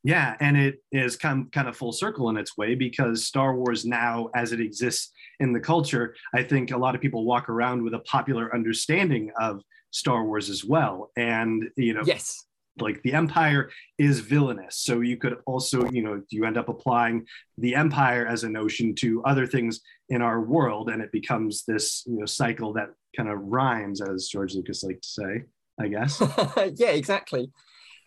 Yeah, 0.07 0.37
and 0.39 0.57
it 0.57 0.77
is 0.93 1.17
come 1.17 1.51
kind 1.51 1.67
of 1.67 1.77
full 1.77 1.93
circle 1.93 2.29
in 2.31 2.37
its 2.37 2.57
way 2.57 2.77
because 2.77 3.27
Star 3.27 3.57
Wars 3.57 3.85
now, 3.85 4.29
as 4.37 4.53
it 4.53 4.61
exists 4.61 5.11
in 5.41 5.53
the 5.53 5.59
culture, 5.59 6.15
I 6.33 6.45
think 6.45 6.71
a 6.71 6.77
lot 6.77 6.95
of 6.95 7.01
people 7.01 7.25
walk 7.25 7.49
around 7.49 7.83
with 7.83 7.93
a 7.93 7.99
popular 7.99 8.55
understanding 8.55 9.33
of 9.41 9.63
Star 9.91 10.25
Wars 10.25 10.49
as 10.49 10.65
well. 10.65 11.11
And 11.17 11.65
you 11.77 11.93
know, 11.93 12.03
yes, 12.05 12.45
like 12.79 13.03
the 13.03 13.15
Empire 13.15 13.69
is 13.99 14.21
villainous. 14.21 14.79
So 14.79 15.01
you 15.01 15.17
could 15.17 15.39
also, 15.45 15.91
you 15.91 16.05
know, 16.05 16.23
you 16.31 16.45
end 16.45 16.57
up 16.57 16.69
applying 16.69 17.27
the 17.59 17.75
Empire 17.75 18.29
as 18.29 18.45
a 18.45 18.49
notion 18.49 18.95
to 19.01 19.25
other 19.25 19.45
things 19.45 19.81
in 20.09 20.23
our 20.23 20.41
world, 20.41 20.89
and 20.89 21.03
it 21.03 21.11
becomes 21.11 21.65
this 21.65 22.05
you 22.07 22.21
know 22.21 22.27
cycle 22.27 22.73
that 22.75 22.91
kind 23.17 23.29
of 23.29 23.41
rhymes, 23.41 24.01
as 24.01 24.29
George 24.29 24.55
Lucas 24.55 24.85
liked 24.85 25.03
to 25.03 25.09
say. 25.09 25.43
I 25.81 25.89
guess. 25.89 26.23
yeah, 26.77 26.91
exactly. 26.91 27.51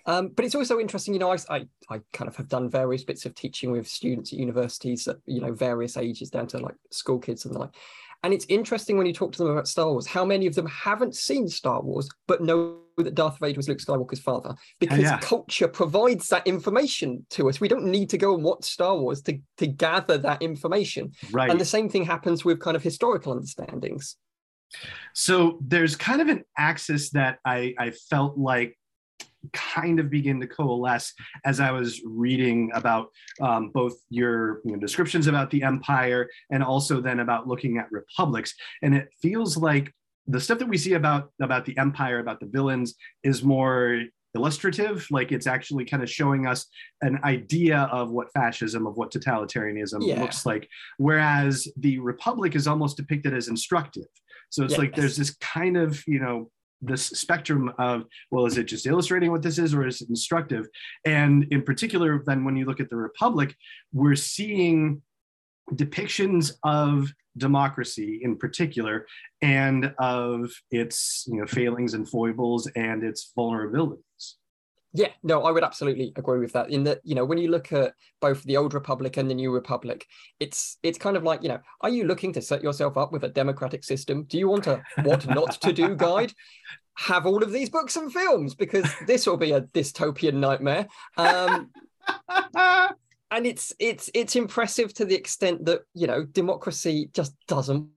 Um, 0.09 0.29
but 0.29 0.43
it's 0.43 0.55
also 0.55 0.79
interesting, 0.79 1.13
you 1.13 1.19
know, 1.19 1.31
I, 1.31 1.37
I, 1.51 1.67
I, 1.87 1.99
kind 2.13 2.27
of 2.27 2.35
have 2.37 2.47
done 2.47 2.67
various 2.67 3.03
bits 3.03 3.27
of 3.27 3.35
teaching 3.35 3.69
with 3.69 3.87
students 3.87 4.33
at 4.33 4.39
universities 4.39 5.07
at, 5.07 5.17
you 5.27 5.39
know, 5.39 5.53
various 5.53 5.97
ages 5.97 6.31
down 6.31 6.47
to 6.47 6.57
like 6.57 6.73
school 6.89 7.19
kids 7.19 7.45
and 7.45 7.53
the 7.53 7.59
like. 7.59 7.75
And 8.23 8.33
it's 8.33 8.47
interesting 8.49 8.97
when 8.97 9.05
you 9.05 9.13
talk 9.13 9.33
to 9.33 9.37
them 9.37 9.51
about 9.51 9.67
Star 9.67 9.91
Wars, 9.91 10.07
how 10.07 10.25
many 10.25 10.47
of 10.47 10.55
them 10.55 10.65
haven't 10.65 11.15
seen 11.15 11.47
Star 11.47 11.79
Wars, 11.83 12.09
but 12.27 12.41
know 12.41 12.79
that 12.97 13.13
Darth 13.13 13.37
Vader 13.39 13.57
was 13.57 13.69
Luke 13.69 13.77
Skywalker's 13.77 14.19
father, 14.19 14.55
because 14.79 14.99
yeah. 14.99 15.19
culture 15.19 15.67
provides 15.67 16.27
that 16.29 16.47
information 16.47 17.23
to 17.29 17.47
us. 17.47 17.61
We 17.61 17.67
don't 17.67 17.85
need 17.85 18.09
to 18.09 18.17
go 18.17 18.33
and 18.33 18.43
watch 18.43 18.65
Star 18.65 18.97
Wars 18.97 19.21
to, 19.21 19.39
to 19.57 19.67
gather 19.67 20.17
that 20.17 20.41
information. 20.41 21.11
Right. 21.31 21.51
And 21.51 21.61
the 21.61 21.65
same 21.65 21.87
thing 21.87 22.03
happens 22.03 22.43
with 22.43 22.59
kind 22.59 22.75
of 22.75 22.81
historical 22.81 23.31
understandings. 23.31 24.15
So 25.13 25.59
there's 25.61 25.95
kind 25.95 26.19
of 26.19 26.29
an 26.29 26.43
axis 26.57 27.11
that 27.11 27.37
I, 27.45 27.75
I 27.77 27.91
felt 27.91 28.37
like 28.37 28.75
kind 29.53 29.99
of 29.99 30.09
begin 30.09 30.39
to 30.41 30.47
coalesce 30.47 31.13
as 31.45 31.59
I 31.59 31.71
was 31.71 32.01
reading 32.05 32.71
about 32.73 33.07
um, 33.41 33.71
both 33.73 33.93
your 34.09 34.61
you 34.65 34.73
know, 34.73 34.79
descriptions 34.79 35.27
about 35.27 35.49
the 35.49 35.63
empire 35.63 36.27
and 36.51 36.63
also 36.63 37.01
then 37.01 37.19
about 37.19 37.47
looking 37.47 37.77
at 37.77 37.91
republics. 37.91 38.53
And 38.81 38.95
it 38.95 39.09
feels 39.21 39.57
like 39.57 39.93
the 40.27 40.39
stuff 40.39 40.59
that 40.59 40.67
we 40.67 40.77
see 40.77 40.93
about 40.93 41.31
about 41.41 41.65
the 41.65 41.77
empire, 41.77 42.19
about 42.19 42.39
the 42.39 42.45
villains, 42.45 42.95
is 43.23 43.43
more 43.43 44.03
illustrative 44.35 45.07
like 45.09 45.31
it's 45.31 45.47
actually 45.47 45.83
kind 45.83 46.03
of 46.03 46.09
showing 46.09 46.45
us 46.45 46.67
an 47.01 47.19
idea 47.23 47.89
of 47.91 48.11
what 48.11 48.31
fascism 48.31 48.85
of 48.85 48.95
what 48.95 49.11
totalitarianism 49.11 49.97
yeah. 50.01 50.21
looks 50.21 50.45
like 50.45 50.69
whereas 50.97 51.67
the 51.77 51.97
republic 51.97 52.55
is 52.55 52.67
almost 52.67 52.95
depicted 52.95 53.33
as 53.33 53.47
instructive 53.47 54.05
so 54.51 54.63
it's 54.63 54.73
yes. 54.73 54.79
like 54.79 54.95
there's 54.95 55.17
this 55.17 55.35
kind 55.37 55.77
of 55.77 56.03
you 56.05 56.19
know 56.19 56.51
this 56.81 57.07
spectrum 57.07 57.71
of 57.77 58.05
well 58.31 58.45
is 58.45 58.57
it 58.57 58.63
just 58.65 58.85
illustrating 58.85 59.31
what 59.31 59.41
this 59.41 59.57
is 59.57 59.73
or 59.73 59.85
is 59.85 60.01
it 60.01 60.09
instructive? 60.09 60.67
And 61.05 61.45
in 61.51 61.63
particular 61.63 62.23
then 62.25 62.43
when 62.43 62.55
you 62.55 62.65
look 62.65 62.79
at 62.79 62.89
the 62.89 62.95
republic 62.95 63.55
we're 63.93 64.15
seeing 64.15 65.01
depictions 65.73 66.53
of 66.63 67.11
democracy 67.37 68.19
in 68.23 68.35
particular 68.35 69.05
and 69.41 69.93
of 69.99 70.51
its 70.71 71.25
you 71.27 71.39
know 71.39 71.45
failings 71.45 71.93
and 71.93 72.09
foibles 72.09 72.67
and 72.75 73.03
its 73.03 73.31
vulnerabilities 73.37 74.03
yeah, 74.93 75.09
no, 75.21 75.43
I 75.43 75.51
would 75.51 75.63
absolutely 75.63 76.13
agree 76.15 76.39
with 76.39 76.53
that. 76.53 76.71
In 76.71 76.83
that, 76.85 76.99
you 77.03 77.13
know, 77.13 77.25
when 77.25 77.37
you 77.37 77.49
look 77.49 77.71
at 77.71 77.93
both 78.19 78.43
the 78.43 78.57
old 78.57 78.73
republic 78.73 79.17
and 79.17 79.29
the 79.29 79.35
new 79.35 79.51
republic, 79.51 80.07
it's 80.39 80.77
it's 80.81 80.97
kind 80.97 81.15
of 81.15 81.23
like, 81.23 81.43
you 81.43 81.49
know, 81.49 81.59
are 81.81 81.89
you 81.89 82.05
looking 82.05 82.33
to 82.33 82.41
set 82.41 82.63
yourself 82.63 82.97
up 82.97 83.11
with 83.11 83.23
a 83.23 83.29
democratic 83.29 83.83
system? 83.83 84.23
Do 84.23 84.39
you 84.39 84.47
want 84.47 84.67
a 84.67 84.81
what 85.03 85.27
not 85.27 85.61
to 85.61 85.73
do 85.73 85.95
guide? 85.97 86.33
Have 86.97 87.25
all 87.25 87.43
of 87.43 87.51
these 87.51 87.69
books 87.69 87.95
and 87.95 88.11
films 88.11 88.55
because 88.55 88.91
this 89.05 89.25
will 89.27 89.37
be 89.37 89.51
a 89.51 89.61
dystopian 89.61 90.35
nightmare. 90.35 90.87
Um, 91.17 91.69
and 93.31 93.45
it's 93.45 93.73
it's 93.79 94.09
it's 94.13 94.35
impressive 94.35 94.93
to 94.95 95.05
the 95.05 95.15
extent 95.15 95.65
that 95.65 95.81
you 95.93 96.07
know 96.07 96.25
democracy 96.25 97.09
just 97.13 97.33
doesn't 97.47 97.87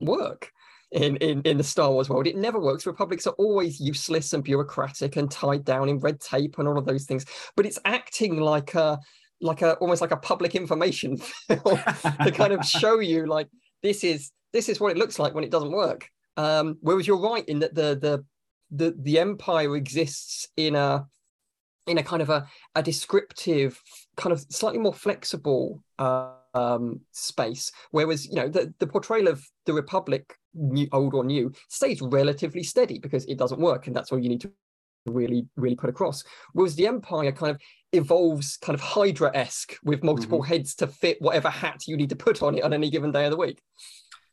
work 0.00 0.52
in, 0.94 1.16
in, 1.16 1.42
in 1.42 1.58
the 1.58 1.64
Star 1.64 1.90
Wars 1.90 2.08
world. 2.08 2.26
It 2.26 2.36
never 2.36 2.60
works. 2.60 2.86
Republics 2.86 3.26
are 3.26 3.34
always 3.34 3.80
useless 3.80 4.32
and 4.32 4.44
bureaucratic 4.44 5.16
and 5.16 5.30
tied 5.30 5.64
down 5.64 5.88
in 5.88 5.98
red 5.98 6.20
tape 6.20 6.58
and 6.58 6.68
all 6.68 6.78
of 6.78 6.86
those 6.86 7.04
things. 7.04 7.26
But 7.56 7.66
it's 7.66 7.78
acting 7.84 8.40
like 8.40 8.74
a 8.74 8.98
like 9.40 9.62
a 9.62 9.74
almost 9.74 10.00
like 10.00 10.12
a 10.12 10.16
public 10.16 10.54
information 10.54 11.16
film 11.48 11.78
to 12.24 12.32
kind 12.32 12.52
of 12.52 12.64
show 12.66 13.00
you 13.00 13.26
like 13.26 13.48
this 13.82 14.04
is 14.04 14.30
this 14.52 14.68
is 14.68 14.80
what 14.80 14.92
it 14.92 14.96
looks 14.96 15.18
like 15.18 15.34
when 15.34 15.44
it 15.44 15.50
doesn't 15.50 15.72
work. 15.72 16.08
Um, 16.36 16.78
whereas 16.80 17.06
you're 17.06 17.20
right 17.20 17.46
in 17.48 17.58
that 17.58 17.74
the 17.74 17.98
the 18.00 18.24
the 18.70 18.96
the 18.98 19.18
empire 19.18 19.76
exists 19.76 20.48
in 20.56 20.76
a 20.76 21.06
in 21.86 21.98
a 21.98 22.02
kind 22.02 22.22
of 22.22 22.30
a, 22.30 22.46
a 22.74 22.82
descriptive 22.82 23.80
kind 24.16 24.32
of 24.32 24.40
slightly 24.48 24.78
more 24.78 24.94
flexible 24.94 25.82
uh, 25.98 26.30
um, 26.54 27.00
space. 27.12 27.70
Whereas, 27.90 28.26
you 28.26 28.34
know, 28.34 28.48
the, 28.48 28.72
the 28.78 28.86
portrayal 28.86 29.28
of 29.28 29.44
the 29.66 29.72
Republic, 29.72 30.34
new, 30.54 30.88
old 30.92 31.14
or 31.14 31.24
new, 31.24 31.52
stays 31.68 32.00
relatively 32.00 32.62
steady 32.62 32.98
because 32.98 33.24
it 33.26 33.38
doesn't 33.38 33.60
work. 33.60 33.86
And 33.86 33.94
that's 33.94 34.12
all 34.12 34.18
you 34.18 34.28
need 34.28 34.40
to 34.42 34.52
really, 35.06 35.46
really 35.56 35.76
put 35.76 35.90
across. 35.90 36.24
Whereas 36.52 36.74
the 36.74 36.86
Empire 36.86 37.32
kind 37.32 37.50
of 37.54 37.60
evolves 37.92 38.56
kind 38.56 38.74
of 38.74 38.80
Hydra 38.80 39.30
esque 39.34 39.76
with 39.84 40.02
multiple 40.02 40.40
mm-hmm. 40.40 40.52
heads 40.52 40.74
to 40.76 40.86
fit 40.86 41.20
whatever 41.20 41.50
hat 41.50 41.82
you 41.86 41.96
need 41.96 42.08
to 42.10 42.16
put 42.16 42.42
on 42.42 42.56
it 42.56 42.64
on 42.64 42.72
any 42.72 42.90
given 42.90 43.12
day 43.12 43.24
of 43.24 43.30
the 43.30 43.36
week. 43.36 43.60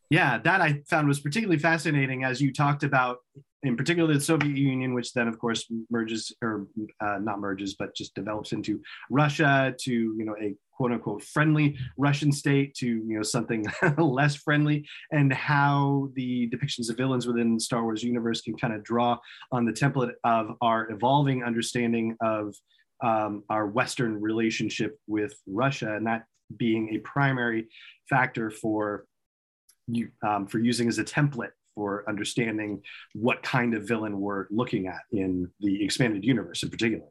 Yeah, 0.09 0.39
that 0.39 0.59
I 0.61 0.81
found 0.89 1.07
was 1.07 1.21
particularly 1.21 1.59
fascinating 1.59 2.23
as 2.23 2.41
you 2.41 2.51
talked 2.51 2.83
about 2.83 3.19
in 3.63 3.77
particular 3.77 4.11
the 4.11 4.19
Soviet 4.19 4.57
Union, 4.57 4.93
which 4.93 5.13
then 5.13 5.27
of 5.27 5.37
course 5.39 5.67
merges 5.89 6.33
or 6.41 6.67
uh, 6.99 7.19
not 7.19 7.39
merges, 7.39 7.75
but 7.75 7.95
just 7.95 8.15
develops 8.15 8.53
into 8.53 8.81
Russia 9.09 9.73
to 9.81 9.91
you 9.91 10.25
know 10.25 10.35
a 10.41 10.55
quote 10.71 10.91
unquote 10.91 11.23
friendly 11.23 11.77
Russian 11.97 12.31
state 12.31 12.73
to 12.75 12.87
you 12.87 13.17
know 13.17 13.23
something 13.23 13.65
less 13.97 14.35
friendly, 14.35 14.87
and 15.11 15.31
how 15.31 16.09
the 16.15 16.49
depictions 16.49 16.89
of 16.89 16.97
villains 16.97 17.27
within 17.27 17.59
Star 17.59 17.83
Wars 17.83 18.03
universe 18.03 18.41
can 18.41 18.57
kind 18.57 18.73
of 18.73 18.83
draw 18.83 19.17
on 19.51 19.65
the 19.65 19.73
template 19.73 20.13
of 20.23 20.55
our 20.61 20.89
evolving 20.91 21.43
understanding 21.43 22.17
of 22.21 22.55
um, 23.03 23.43
our 23.49 23.67
Western 23.67 24.19
relationship 24.19 24.97
with 25.07 25.33
Russia, 25.47 25.95
and 25.95 26.07
that 26.07 26.23
being 26.57 26.95
a 26.95 26.99
primary 26.99 27.67
factor 28.09 28.49
for 28.49 29.05
you 29.87 30.09
um, 30.27 30.47
for 30.47 30.59
using 30.59 30.87
as 30.87 30.97
a 30.97 31.03
template 31.03 31.51
for 31.75 32.03
understanding 32.07 32.81
what 33.13 33.41
kind 33.43 33.73
of 33.73 33.87
villain 33.87 34.19
we're 34.19 34.47
looking 34.49 34.87
at 34.87 35.01
in 35.11 35.49
the 35.59 35.83
expanded 35.83 36.23
universe 36.23 36.63
in 36.63 36.69
particular. 36.69 37.07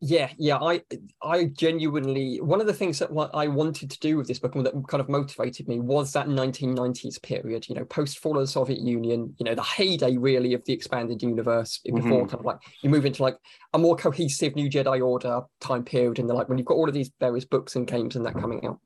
yeah 0.00 0.30
yeah 0.38 0.58
i 0.58 0.82
i 1.22 1.44
genuinely 1.44 2.40
one 2.40 2.60
of 2.60 2.66
the 2.66 2.72
things 2.72 2.98
that 2.98 3.10
what 3.10 3.30
i 3.34 3.46
wanted 3.46 3.90
to 3.90 3.98
do 4.00 4.16
with 4.16 4.26
this 4.26 4.38
book 4.38 4.54
and 4.54 4.66
that 4.66 4.74
kind 4.88 5.00
of 5.00 5.08
motivated 5.08 5.68
me 5.68 5.78
was 5.78 6.12
that 6.12 6.26
1990s 6.26 7.22
period 7.22 7.68
you 7.68 7.74
know 7.74 7.84
post 7.84 8.18
fall 8.18 8.36
of 8.36 8.42
the 8.42 8.46
soviet 8.46 8.80
union 8.80 9.34
you 9.38 9.44
know 9.44 9.54
the 9.54 9.62
heyday 9.62 10.16
really 10.16 10.52
of 10.52 10.64
the 10.64 10.72
expanded 10.72 11.22
universe 11.22 11.80
before 11.84 12.00
mm-hmm. 12.02 12.28
kind 12.28 12.40
of 12.40 12.44
like 12.44 12.58
you 12.82 12.90
move 12.90 13.06
into 13.06 13.22
like 13.22 13.36
a 13.72 13.78
more 13.78 13.96
cohesive 13.96 14.56
new 14.56 14.68
jedi 14.68 15.04
order 15.04 15.40
time 15.60 15.84
period 15.84 16.18
and 16.18 16.28
the 16.28 16.34
like 16.34 16.48
when 16.48 16.58
you've 16.58 16.66
got 16.66 16.74
all 16.74 16.88
of 16.88 16.94
these 16.94 17.10
various 17.20 17.44
books 17.44 17.76
and 17.76 17.86
games 17.86 18.16
and 18.16 18.26
that 18.26 18.34
coming 18.34 18.66
out 18.66 18.78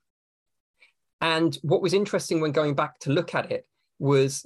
and 1.21 1.57
what 1.63 1.81
was 1.81 1.93
interesting 1.93 2.39
when 2.39 2.51
going 2.51 2.75
back 2.75 2.97
to 2.99 3.11
look 3.11 3.35
at 3.35 3.51
it 3.51 3.65
was 3.99 4.45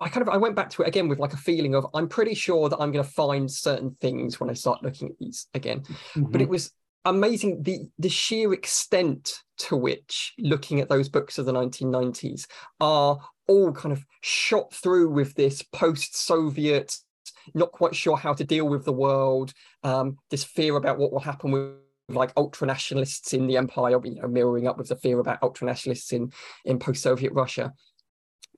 I 0.00 0.08
kind 0.08 0.26
of 0.26 0.32
I 0.32 0.36
went 0.36 0.54
back 0.54 0.70
to 0.70 0.82
it 0.82 0.88
again 0.88 1.08
with 1.08 1.18
like 1.18 1.32
a 1.32 1.38
feeling 1.38 1.74
of 1.74 1.86
I'm 1.92 2.08
pretty 2.08 2.34
sure 2.34 2.68
that 2.68 2.78
I'm 2.78 2.92
going 2.92 3.04
to 3.04 3.10
find 3.10 3.50
certain 3.50 3.96
things 4.00 4.38
when 4.38 4.48
I 4.48 4.54
start 4.54 4.82
looking 4.82 5.08
at 5.08 5.18
these 5.18 5.48
again. 5.54 5.80
Mm-hmm. 5.80 6.30
But 6.30 6.40
it 6.40 6.48
was 6.48 6.72
amazing 7.04 7.62
the 7.62 7.80
the 7.98 8.08
sheer 8.08 8.52
extent 8.52 9.40
to 9.58 9.76
which 9.76 10.34
looking 10.38 10.80
at 10.80 10.88
those 10.88 11.08
books 11.08 11.36
of 11.38 11.46
the 11.46 11.52
1990s 11.52 12.46
are 12.80 13.18
all 13.48 13.72
kind 13.72 13.92
of 13.92 14.04
shot 14.20 14.72
through 14.72 15.10
with 15.10 15.34
this 15.34 15.62
post-Soviet, 15.62 16.96
not 17.54 17.72
quite 17.72 17.94
sure 17.94 18.16
how 18.16 18.32
to 18.32 18.44
deal 18.44 18.68
with 18.68 18.84
the 18.84 18.92
world, 18.92 19.52
um, 19.82 20.16
this 20.30 20.44
fear 20.44 20.76
about 20.76 20.96
what 20.96 21.12
will 21.12 21.20
happen 21.20 21.50
with 21.50 21.72
like 22.08 22.32
ultra 22.36 22.66
nationalists 22.66 23.32
in 23.32 23.46
the 23.46 23.56
empire, 23.56 24.00
you 24.04 24.20
know, 24.20 24.28
mirroring 24.28 24.66
up 24.66 24.78
with 24.78 24.88
the 24.88 24.96
fear 24.96 25.18
about 25.18 25.42
ultra 25.42 25.66
nationalists 25.66 26.12
in 26.12 26.32
in 26.64 26.78
post-Soviet 26.78 27.32
Russia 27.32 27.72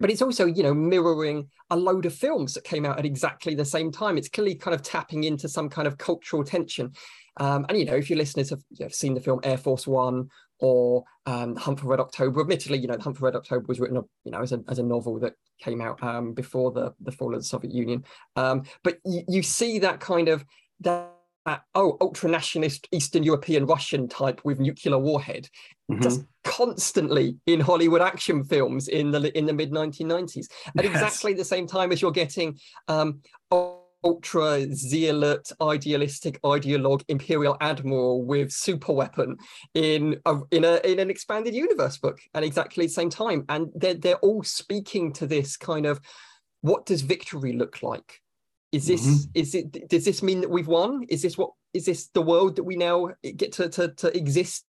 but 0.00 0.10
it's 0.10 0.22
also 0.22 0.46
you 0.46 0.62
know 0.62 0.74
mirroring 0.74 1.48
a 1.70 1.76
load 1.76 2.06
of 2.06 2.14
films 2.14 2.54
that 2.54 2.64
came 2.64 2.84
out 2.84 2.98
at 2.98 3.06
exactly 3.06 3.54
the 3.54 3.64
same 3.64 3.90
time. 3.90 4.16
It's 4.16 4.28
clearly 4.28 4.54
kind 4.54 4.74
of 4.74 4.82
tapping 4.82 5.24
into 5.24 5.48
some 5.48 5.68
kind 5.68 5.86
of 5.86 5.98
cultural 5.98 6.44
tension. 6.44 6.92
Um, 7.38 7.66
and 7.68 7.78
you 7.78 7.84
know 7.84 7.96
if 7.96 8.08
your 8.08 8.18
listeners 8.18 8.50
have, 8.50 8.62
you 8.70 8.84
know, 8.84 8.88
seen 8.90 9.14
the 9.14 9.20
film 9.20 9.40
air 9.42 9.58
force 9.58 9.86
one 9.86 10.28
or 10.60 11.04
um, 11.26 11.56
hunt 11.56 11.80
for 11.80 11.88
red 11.88 11.98
october 11.98 12.40
admittedly 12.40 12.78
you 12.78 12.86
know 12.86 12.96
hunt 12.96 13.16
for 13.16 13.24
red 13.24 13.34
october 13.34 13.64
was 13.66 13.80
written 13.80 14.00
you 14.24 14.30
know 14.30 14.40
as 14.40 14.52
a, 14.52 14.62
as 14.68 14.78
a 14.78 14.84
novel 14.84 15.18
that 15.18 15.34
came 15.60 15.80
out 15.80 16.02
um, 16.02 16.32
before 16.32 16.70
the, 16.72 16.94
the 17.00 17.12
fall 17.12 17.34
of 17.34 17.40
the 17.40 17.44
soviet 17.44 17.72
union. 17.72 18.04
Um, 18.36 18.64
but 18.82 18.98
you, 19.04 19.22
you 19.28 19.42
see 19.42 19.78
that 19.80 20.00
kind 20.00 20.28
of 20.28 20.44
that 20.80 21.13
uh, 21.46 21.58
oh 21.74 21.96
ultra 22.00 22.30
nationalist 22.30 22.88
Eastern 22.92 23.22
European 23.22 23.66
Russian 23.66 24.08
type 24.08 24.40
with 24.44 24.60
nuclear 24.60 24.98
warhead, 24.98 25.48
mm-hmm. 25.90 26.02
just 26.02 26.22
constantly 26.44 27.36
in 27.46 27.60
Hollywood 27.60 28.00
action 28.00 28.44
films 28.44 28.88
in 28.88 29.10
the 29.10 29.36
in 29.36 29.46
the 29.46 29.52
mid 29.52 29.70
1990s 29.70 30.46
at 30.76 30.84
yes. 30.84 30.92
exactly 30.92 31.34
the 31.34 31.44
same 31.44 31.66
time 31.66 31.92
as 31.92 32.00
you're 32.00 32.10
getting 32.10 32.58
um, 32.88 33.20
ultra 34.04 34.66
zealot 34.74 35.50
idealistic 35.60 36.40
ideologue 36.42 37.02
imperial 37.08 37.56
admiral 37.60 38.22
with 38.22 38.52
super 38.52 38.92
weapon 38.92 39.36
in 39.72 40.20
a 40.26 40.36
in 40.50 40.64
a 40.64 40.76
in 40.84 40.98
an 40.98 41.10
expanded 41.10 41.54
universe 41.54 41.96
book 41.96 42.20
at 42.34 42.44
exactly 42.44 42.86
the 42.86 42.92
same 42.92 43.10
time 43.10 43.44
and 43.48 43.70
they're 43.74 43.94
they're 43.94 44.16
all 44.16 44.42
speaking 44.42 45.12
to 45.12 45.26
this 45.26 45.56
kind 45.56 45.86
of 45.86 46.00
what 46.60 46.84
does 46.86 47.00
victory 47.00 47.54
look 47.54 47.82
like 47.82 48.20
is 48.74 48.86
this 48.86 49.06
mm-hmm. 49.06 49.30
is 49.34 49.54
it 49.54 49.88
does 49.88 50.04
this 50.04 50.22
mean 50.22 50.40
that 50.40 50.50
we've 50.50 50.66
won? 50.66 51.04
Is 51.08 51.22
this 51.22 51.38
what 51.38 51.50
is 51.72 51.86
this 51.86 52.08
the 52.08 52.22
world 52.22 52.56
that 52.56 52.64
we 52.64 52.76
now 52.76 53.10
get 53.36 53.52
to 53.52 53.68
to, 53.68 53.88
to 53.88 54.16
exist 54.16 54.64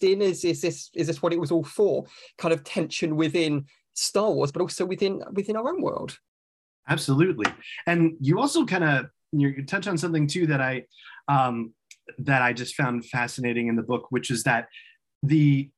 in? 0.00 0.20
Is, 0.20 0.44
is 0.44 0.60
this 0.60 0.90
is 0.94 1.06
this 1.06 1.22
what 1.22 1.32
it 1.32 1.40
was 1.40 1.50
all 1.50 1.64
for? 1.64 2.04
Kind 2.36 2.52
of 2.52 2.62
tension 2.64 3.16
within 3.16 3.64
star 3.94 4.30
wars 4.30 4.52
but 4.52 4.62
also 4.62 4.84
within 4.84 5.22
within 5.32 5.56
our 5.56 5.68
own 5.68 5.80
world. 5.80 6.18
Absolutely. 6.88 7.46
And 7.86 8.16
you 8.20 8.38
also 8.38 8.64
kind 8.66 8.84
of 8.84 9.06
you 9.32 9.64
touch 9.64 9.86
on 9.86 9.98
something 9.98 10.26
too 10.26 10.46
that 10.46 10.60
i 10.60 10.82
um 11.28 11.74
that 12.18 12.40
i 12.40 12.52
just 12.52 12.74
found 12.74 13.04
fascinating 13.04 13.68
in 13.68 13.76
the 13.76 13.82
book 13.82 14.06
which 14.10 14.30
is 14.30 14.42
that 14.44 14.68
the 15.22 15.68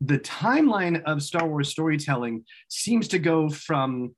the 0.00 0.18
timeline 0.18 1.02
of 1.04 1.22
star 1.22 1.48
wars 1.48 1.70
storytelling 1.70 2.44
seems 2.68 3.08
to 3.08 3.18
go 3.18 3.48
from 3.48 4.14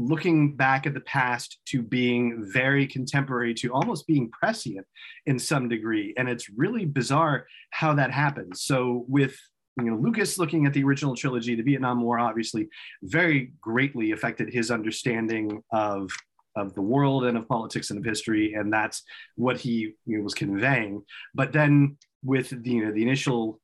looking 0.00 0.56
back 0.56 0.86
at 0.86 0.94
the 0.94 1.00
past 1.00 1.58
to 1.66 1.82
being 1.82 2.44
very 2.52 2.86
contemporary 2.86 3.52
to 3.54 3.72
almost 3.72 4.06
being 4.06 4.30
prescient 4.30 4.86
in 5.26 5.38
some 5.38 5.68
degree. 5.68 6.14
And 6.16 6.28
it's 6.28 6.48
really 6.48 6.86
bizarre 6.86 7.46
how 7.70 7.94
that 7.94 8.10
happens. 8.10 8.62
So 8.62 9.04
with 9.08 9.36
you 9.78 9.84
know 9.84 9.96
lucas 9.96 10.36
looking 10.36 10.66
at 10.66 10.74
the 10.74 10.82
original 10.82 11.14
trilogy 11.14 11.54
the 11.54 11.62
vietnam 11.62 12.02
war 12.02 12.18
obviously 12.18 12.68
very 13.04 13.52
greatly 13.60 14.10
affected 14.10 14.52
his 14.52 14.68
understanding 14.68 15.62
of 15.72 16.10
of 16.56 16.74
the 16.74 16.82
world 16.82 17.24
and 17.24 17.36
of 17.36 17.48
politics 17.48 17.90
and 17.90 17.98
of 17.98 18.04
history. 18.04 18.54
And 18.54 18.72
that's 18.72 19.02
what 19.36 19.58
he 19.58 19.94
you 20.06 20.18
know, 20.18 20.24
was 20.24 20.34
conveying. 20.34 21.02
But 21.34 21.52
then 21.52 21.96
with 22.22 22.50
the 22.50 22.70
you 22.70 22.84
know 22.84 22.92
the 22.92 23.02
initial 23.02 23.59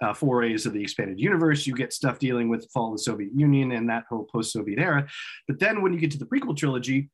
uh, 0.00 0.14
forays 0.14 0.66
of 0.66 0.72
the 0.72 0.82
expanded 0.82 1.20
universe. 1.20 1.66
You 1.66 1.74
get 1.74 1.92
stuff 1.92 2.18
dealing 2.18 2.48
with 2.48 2.62
the 2.62 2.68
fall 2.68 2.92
of 2.92 2.98
the 2.98 3.02
Soviet 3.02 3.30
Union 3.34 3.72
and 3.72 3.88
that 3.88 4.04
whole 4.08 4.24
post-Soviet 4.24 4.78
era. 4.78 5.06
But 5.46 5.58
then 5.58 5.82
when 5.82 5.92
you 5.92 5.98
get 5.98 6.10
to 6.12 6.18
the 6.18 6.26
prequel 6.26 6.56
trilogy, 6.56 7.10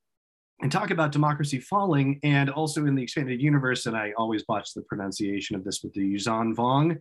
and 0.62 0.70
talk 0.70 0.90
about 0.90 1.12
democracy 1.12 1.58
falling, 1.58 2.20
and 2.22 2.48
also 2.48 2.86
in 2.86 2.94
the 2.94 3.02
expanded 3.02 3.42
universe, 3.42 3.86
and 3.86 3.96
I 3.96 4.12
always 4.16 4.44
watch 4.48 4.72
the 4.72 4.82
pronunciation 4.82 5.56
of 5.56 5.64
this 5.64 5.82
with 5.82 5.92
the 5.94 6.00
Yuuzhan 6.00 6.54
Vong, 6.54 6.96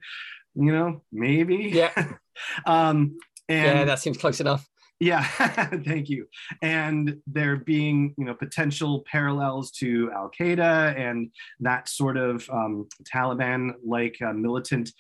you 0.55 0.71
know, 0.71 1.01
maybe. 1.11 1.69
Yeah. 1.71 1.93
um, 2.65 3.17
and 3.47 3.79
yeah, 3.79 3.85
that 3.85 3.99
seems 3.99 4.17
close 4.17 4.39
enough. 4.39 4.67
Yeah, 4.99 5.23
thank 5.85 6.09
you. 6.09 6.27
And 6.61 7.17
there 7.27 7.57
being, 7.57 8.13
you 8.17 8.25
know, 8.25 8.33
potential 8.33 9.03
parallels 9.11 9.71
to 9.71 10.09
Al 10.13 10.31
Qaeda 10.31 10.97
and 10.97 11.29
that 11.59 11.89
sort 11.89 12.15
of 12.15 12.49
um, 12.49 12.87
Taliban-like 13.13 14.21
uh, 14.21 14.33
militant 14.33 14.91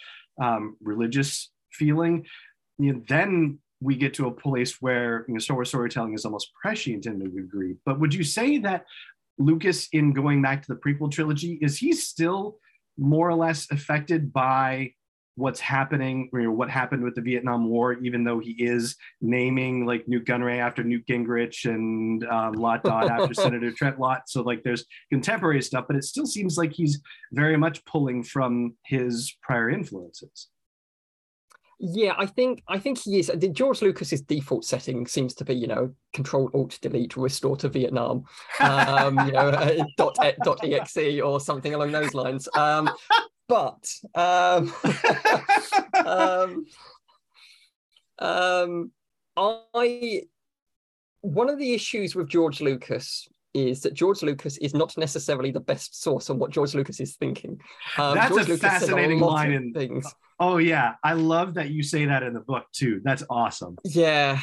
um, 0.41 0.77
religious 0.81 1.51
feeling, 1.71 2.25
you 2.77 2.93
know, 2.93 3.01
then 3.07 3.59
we 3.81 3.95
get 3.95 4.13
to 4.15 4.27
a 4.27 4.31
place 4.31 4.81
where 4.81 5.25
you 5.27 5.33
know, 5.33 5.39
Star 5.39 5.55
Wars 5.55 5.69
storytelling 5.69 6.13
is 6.13 6.25
almost 6.25 6.51
prescient 6.61 7.05
in 7.05 7.21
a 7.21 7.27
degree. 7.27 7.75
But 7.85 7.99
would 7.99 8.13
you 8.13 8.23
say 8.23 8.57
that 8.59 8.85
Lucas, 9.37 9.87
in 9.91 10.13
going 10.13 10.41
back 10.41 10.61
to 10.61 10.73
the 10.73 10.79
prequel 10.79 11.11
trilogy, 11.11 11.59
is 11.61 11.77
he 11.77 11.93
still 11.93 12.57
more 12.97 13.29
or 13.29 13.35
less 13.35 13.69
affected 13.71 14.31
by 14.31 14.93
what's 15.35 15.59
happening, 15.59 16.29
or 16.33 16.51
what 16.51 16.69
happened 16.69 17.03
with 17.03 17.15
the 17.15 17.21
Vietnam 17.21 17.67
War, 17.69 17.93
even 17.93 18.23
though 18.23 18.39
he 18.39 18.51
is 18.51 18.95
naming 19.21 19.85
like 19.85 20.07
Nute 20.07 20.25
Gunray 20.25 20.59
after 20.59 20.83
Newt 20.83 21.05
Gingrich 21.07 21.65
and 21.65 22.23
um, 22.25 22.53
Lott 22.53 22.83
Dod 22.83 23.09
after 23.09 23.33
Senator 23.33 23.71
Trent 23.71 23.99
Lott. 23.99 24.29
So 24.29 24.41
like 24.41 24.63
there's 24.63 24.85
contemporary 25.09 25.61
stuff, 25.61 25.85
but 25.87 25.95
it 25.95 26.03
still 26.03 26.27
seems 26.27 26.57
like 26.57 26.73
he's 26.73 27.01
very 27.31 27.57
much 27.57 27.83
pulling 27.85 28.23
from 28.23 28.75
his 28.85 29.35
prior 29.41 29.69
influences. 29.69 30.49
Yeah, 31.85 32.13
I 32.17 32.27
think 32.27 32.63
I 32.67 32.79
think 32.79 32.99
he 32.99 33.19
is. 33.19 33.29
George 33.51 33.81
Lucas's 33.81 34.21
default 34.21 34.63
setting 34.63 35.05
seems 35.05 35.33
to 35.35 35.43
be, 35.43 35.53
you 35.53 35.67
know, 35.67 35.93
Control 36.13 36.49
Alt 36.53 36.79
Delete 36.81 37.17
restore 37.17 37.57
to 37.57 37.67
Vietnam, 37.67 38.23
um, 38.61 39.19
you 39.25 39.33
know, 39.33 39.49
uh, 39.49 39.83
dot, 39.97 40.17
dot 40.43 40.63
exe 40.63 41.19
or 41.21 41.41
something 41.41 41.73
along 41.73 41.91
those 41.91 42.13
lines. 42.13 42.47
Um, 42.55 42.89
but 43.47 43.89
um, 44.15 44.73
um, 46.05 46.65
um, 48.19 48.91
I 49.35 50.23
one 51.21 51.49
of 51.49 51.57
the 51.57 51.73
issues 51.73 52.15
with 52.15 52.27
George 52.27 52.61
Lucas 52.61 53.27
is 53.53 53.81
that 53.81 53.93
George 53.93 54.23
Lucas 54.23 54.57
is 54.57 54.73
not 54.73 54.97
necessarily 54.97 55.51
the 55.51 55.59
best 55.59 56.01
source 56.01 56.29
on 56.29 56.39
what 56.39 56.51
George 56.51 56.73
Lucas 56.73 56.99
is 56.99 57.15
thinking. 57.15 57.59
Um, 57.97 58.15
That's 58.15 58.29
George 58.29 58.45
a 58.47 58.49
Lucas 58.49 58.61
fascinating 58.61 59.21
a 59.21 59.25
line 59.25 59.51
in 59.51 59.73
things. 59.73 60.13
Oh 60.39 60.57
yeah, 60.57 60.95
I 61.03 61.13
love 61.13 61.53
that 61.55 61.69
you 61.69 61.83
say 61.83 62.05
that 62.05 62.23
in 62.23 62.33
the 62.33 62.39
book 62.39 62.65
too. 62.73 63.01
That's 63.03 63.23
awesome. 63.29 63.77
Yeah, 63.83 64.39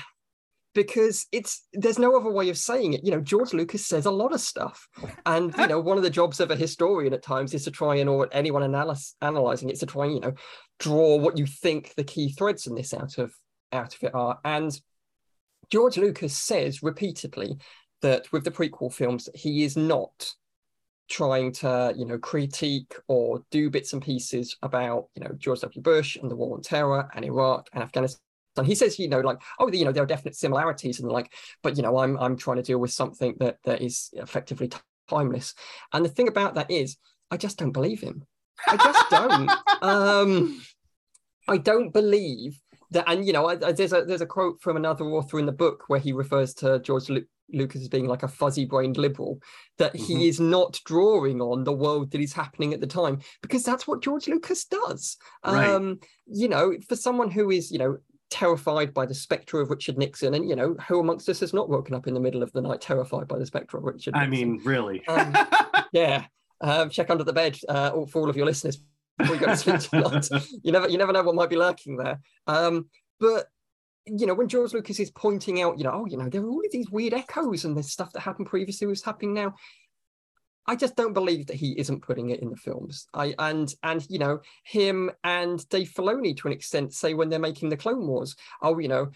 because 0.74 1.26
it's 1.32 1.66
there's 1.72 1.98
no 1.98 2.16
other 2.16 2.30
way 2.30 2.48
of 2.48 2.56
saying 2.56 2.92
it. 2.94 3.04
You 3.04 3.10
know, 3.10 3.20
George 3.20 3.52
Lucas 3.52 3.86
says 3.86 4.06
a 4.06 4.10
lot 4.10 4.32
of 4.32 4.40
stuff, 4.40 4.88
and 5.26 5.54
you 5.58 5.66
know, 5.66 5.80
one 5.80 5.96
of 5.96 6.02
the 6.02 6.10
jobs 6.10 6.40
of 6.40 6.50
a 6.50 6.56
historian 6.56 7.12
at 7.12 7.22
times 7.22 7.54
is 7.54 7.64
to 7.64 7.70
try 7.70 7.96
and 7.96 8.08
or 8.08 8.28
anyone 8.32 8.62
analyze, 8.62 9.14
analyzing 9.20 9.68
it 9.68 9.74
is 9.74 9.80
to 9.80 9.86
try 9.86 10.06
and 10.06 10.14
you 10.14 10.20
know 10.20 10.34
draw 10.78 11.16
what 11.16 11.38
you 11.38 11.46
think 11.46 11.94
the 11.94 12.04
key 12.04 12.32
threads 12.32 12.66
in 12.66 12.74
this 12.74 12.94
out 12.94 13.18
of 13.18 13.34
out 13.72 13.94
of 13.94 14.02
it 14.02 14.14
are. 14.14 14.38
And 14.44 14.78
George 15.70 15.96
Lucas 15.96 16.36
says 16.36 16.82
repeatedly 16.82 17.56
that 18.02 18.30
with 18.32 18.44
the 18.44 18.50
prequel 18.50 18.92
films, 18.92 19.28
he 19.34 19.64
is 19.64 19.76
not 19.76 20.32
trying 21.08 21.50
to 21.50 21.92
you 21.96 22.04
know 22.04 22.18
critique 22.18 22.94
or 23.08 23.42
do 23.50 23.68
bits 23.68 23.92
and 23.92 24.02
pieces 24.02 24.56
about 24.62 25.08
you 25.16 25.24
know 25.24 25.34
George 25.36 25.60
W. 25.60 25.82
Bush 25.82 26.16
and 26.16 26.30
the 26.30 26.36
war 26.36 26.54
on 26.54 26.62
terror 26.62 27.08
and 27.14 27.24
Iraq 27.24 27.68
and 27.72 27.82
Afghanistan 27.82 28.20
and 28.56 28.66
he 28.66 28.74
says, 28.74 28.98
you 28.98 29.08
know, 29.08 29.20
like, 29.20 29.38
oh, 29.58 29.70
you 29.72 29.84
know, 29.84 29.92
there 29.92 30.02
are 30.02 30.06
definite 30.06 30.36
similarities, 30.36 31.00
and 31.00 31.10
like, 31.10 31.32
but 31.62 31.76
you 31.76 31.82
know, 31.82 31.98
I'm 31.98 32.16
I'm 32.18 32.36
trying 32.36 32.56
to 32.56 32.62
deal 32.62 32.78
with 32.78 32.92
something 32.92 33.36
that 33.40 33.58
that 33.64 33.80
is 33.82 34.10
effectively 34.14 34.70
timeless. 35.08 35.54
And 35.92 36.04
the 36.04 36.08
thing 36.08 36.28
about 36.28 36.54
that 36.54 36.70
is, 36.70 36.96
I 37.30 37.36
just 37.36 37.58
don't 37.58 37.72
believe 37.72 38.00
him. 38.00 38.24
I 38.66 38.76
just 38.76 39.10
don't. 39.10 39.50
um, 39.82 40.60
I 41.48 41.56
don't 41.56 41.92
believe 41.92 42.60
that. 42.90 43.04
And 43.08 43.26
you 43.26 43.32
know, 43.32 43.46
I, 43.46 43.52
I, 43.52 43.72
there's 43.72 43.92
a 43.92 44.04
there's 44.04 44.20
a 44.20 44.26
quote 44.26 44.60
from 44.60 44.76
another 44.76 45.04
author 45.06 45.38
in 45.38 45.46
the 45.46 45.52
book 45.52 45.84
where 45.88 46.00
he 46.00 46.12
refers 46.12 46.54
to 46.54 46.80
George 46.80 47.08
Lu- 47.08 47.24
Lucas 47.52 47.82
as 47.82 47.88
being 47.88 48.06
like 48.06 48.22
a 48.22 48.28
fuzzy-brained 48.28 48.96
liberal, 48.96 49.40
that 49.78 49.94
Mhm. 49.94 50.06
he 50.06 50.28
is 50.28 50.38
not 50.38 50.80
drawing 50.84 51.40
on 51.40 51.64
the 51.64 51.72
world 51.72 52.12
that 52.12 52.20
is 52.20 52.32
happening 52.32 52.72
at 52.72 52.80
the 52.80 52.86
time 52.86 53.20
because 53.42 53.64
that's 53.64 53.88
what 53.88 54.02
George 54.02 54.28
Lucas 54.28 54.64
does. 54.66 55.16
Right. 55.44 55.70
Um, 55.70 55.98
you 56.26 56.48
know, 56.48 56.74
for 56.88 56.94
someone 56.94 57.30
who 57.30 57.50
is, 57.50 57.72
you 57.72 57.78
know, 57.78 57.98
terrified 58.30 58.94
by 58.94 59.06
the 59.06 59.14
spectre 59.14 59.60
of 59.60 59.70
Richard 59.70 59.98
Nixon, 59.98 60.34
and 60.34 60.48
you 60.48 60.56
know, 60.56 60.74
who 60.88 61.00
amongst 61.00 61.28
us 61.28 61.40
has 61.40 61.52
not 61.52 61.68
woken 61.68 61.94
up 61.94 62.06
in 62.06 62.14
the 62.14 62.20
middle 62.20 62.42
of 62.42 62.52
the 62.52 62.60
night 62.60 62.80
terrified 62.80 63.28
by 63.28 63.38
the 63.38 63.46
spectre 63.46 63.76
of 63.76 63.84
Richard? 63.84 64.14
Nixon? 64.14 64.22
I 64.22 64.26
mean, 64.26 64.60
really. 64.64 65.06
Um, 65.06 65.36
yeah. 65.92 66.24
Um, 66.60 66.90
check 66.90 67.10
under 67.10 67.24
the 67.24 67.32
bed 67.32 67.58
uh, 67.68 67.90
for 68.06 68.20
all 68.20 68.30
of 68.30 68.36
your 68.36 68.46
listeners 68.46 68.78
before 69.18 69.34
you 69.34 69.40
go 69.40 69.46
to 69.46 69.56
sleep 69.56 69.78
tonight. 69.80 70.28
you 70.62 70.72
never, 70.72 70.88
you 70.88 70.98
never 70.98 71.12
know 71.12 71.22
what 71.22 71.34
might 71.34 71.50
be 71.50 71.56
lurking 71.56 71.96
there. 71.96 72.20
Um, 72.46 72.88
but 73.18 73.46
you 74.06 74.26
know, 74.26 74.34
when 74.34 74.48
George 74.48 74.72
Lucas 74.72 74.98
is 74.98 75.10
pointing 75.10 75.62
out, 75.62 75.78
you 75.78 75.84
know, 75.84 75.92
oh, 75.92 76.06
you 76.06 76.16
know, 76.16 76.28
there 76.28 76.42
are 76.42 76.48
all 76.48 76.64
of 76.64 76.72
these 76.72 76.90
weird 76.90 77.14
echoes 77.14 77.64
and 77.64 77.76
there's 77.76 77.92
stuff 77.92 78.12
that 78.12 78.20
happened 78.20 78.48
previously 78.48 78.86
was 78.86 79.02
happening 79.02 79.34
now. 79.34 79.54
I 80.66 80.76
just 80.76 80.96
don't 80.96 81.12
believe 81.12 81.46
that 81.46 81.56
he 81.56 81.78
isn't 81.78 82.02
putting 82.02 82.30
it 82.30 82.40
in 82.40 82.50
the 82.50 82.56
films. 82.56 83.06
I 83.14 83.34
and 83.38 83.72
and 83.82 84.06
you 84.08 84.18
know 84.18 84.40
him 84.64 85.10
and 85.24 85.66
Dave 85.68 85.90
Filoni 85.90 86.36
to 86.36 86.48
an 86.48 86.52
extent 86.52 86.94
say 86.94 87.14
when 87.14 87.28
they're 87.28 87.38
making 87.38 87.68
the 87.68 87.76
Clone 87.76 88.06
Wars, 88.06 88.36
oh 88.62 88.78
you 88.78 88.88
know, 88.88 89.10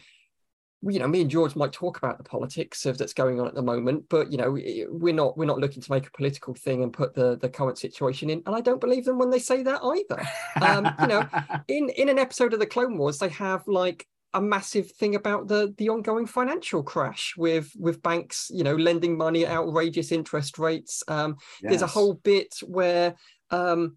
you 0.82 0.98
know 0.98 1.08
me 1.08 1.20
and 1.20 1.30
George 1.30 1.54
might 1.54 1.72
talk 1.72 1.98
about 1.98 2.18
the 2.18 2.24
politics 2.24 2.86
of 2.86 2.98
that's 2.98 3.12
going 3.12 3.40
on 3.40 3.46
at 3.46 3.54
the 3.54 3.62
moment, 3.62 4.04
but 4.08 4.32
you 4.32 4.38
know 4.38 4.50
we're 4.90 5.14
not 5.14 5.36
we're 5.36 5.44
not 5.44 5.60
looking 5.60 5.82
to 5.82 5.92
make 5.92 6.06
a 6.06 6.12
political 6.12 6.54
thing 6.54 6.82
and 6.82 6.92
put 6.92 7.14
the 7.14 7.36
the 7.36 7.48
current 7.48 7.78
situation 7.78 8.30
in. 8.30 8.42
And 8.46 8.54
I 8.54 8.60
don't 8.60 8.80
believe 8.80 9.04
them 9.04 9.18
when 9.18 9.30
they 9.30 9.38
say 9.38 9.62
that 9.62 9.82
either. 9.82 10.26
Um, 10.60 10.92
you 11.00 11.06
know, 11.06 11.28
in 11.68 11.88
in 11.90 12.08
an 12.08 12.18
episode 12.18 12.52
of 12.52 12.58
the 12.58 12.66
Clone 12.66 12.98
Wars, 12.98 13.18
they 13.18 13.28
have 13.28 13.66
like 13.68 14.06
a 14.34 14.40
massive 14.40 14.90
thing 14.92 15.14
about 15.14 15.48
the 15.48 15.72
the 15.78 15.88
ongoing 15.88 16.26
financial 16.26 16.82
crash 16.82 17.34
with 17.36 17.72
with 17.78 18.02
banks, 18.02 18.50
you 18.52 18.64
know, 18.64 18.76
lending 18.76 19.16
money 19.16 19.46
at 19.46 19.52
outrageous 19.52 20.12
interest 20.12 20.58
rates. 20.58 21.02
Um, 21.08 21.36
There's 21.62 21.82
a 21.82 21.86
whole 21.86 22.14
bit 22.14 22.54
where 22.66 23.14
um, 23.50 23.96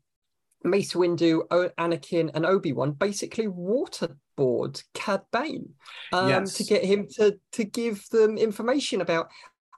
Mace 0.64 0.94
Windu, 0.94 1.42
o- 1.52 1.70
Anakin, 1.78 2.32
and 2.34 2.46
Obi 2.46 2.72
Wan 2.74 2.92
basically 2.92 3.48
waterboard 3.48 4.84
Cad 4.94 5.22
Bane 5.32 5.70
um, 6.14 6.30
Yes. 6.30 6.54
to 6.54 6.64
get 6.64 6.84
him 6.86 7.08
to 7.18 7.38
to 7.54 7.64
give 7.64 8.08
them 8.10 8.38
information 8.38 9.02
about. 9.02 9.30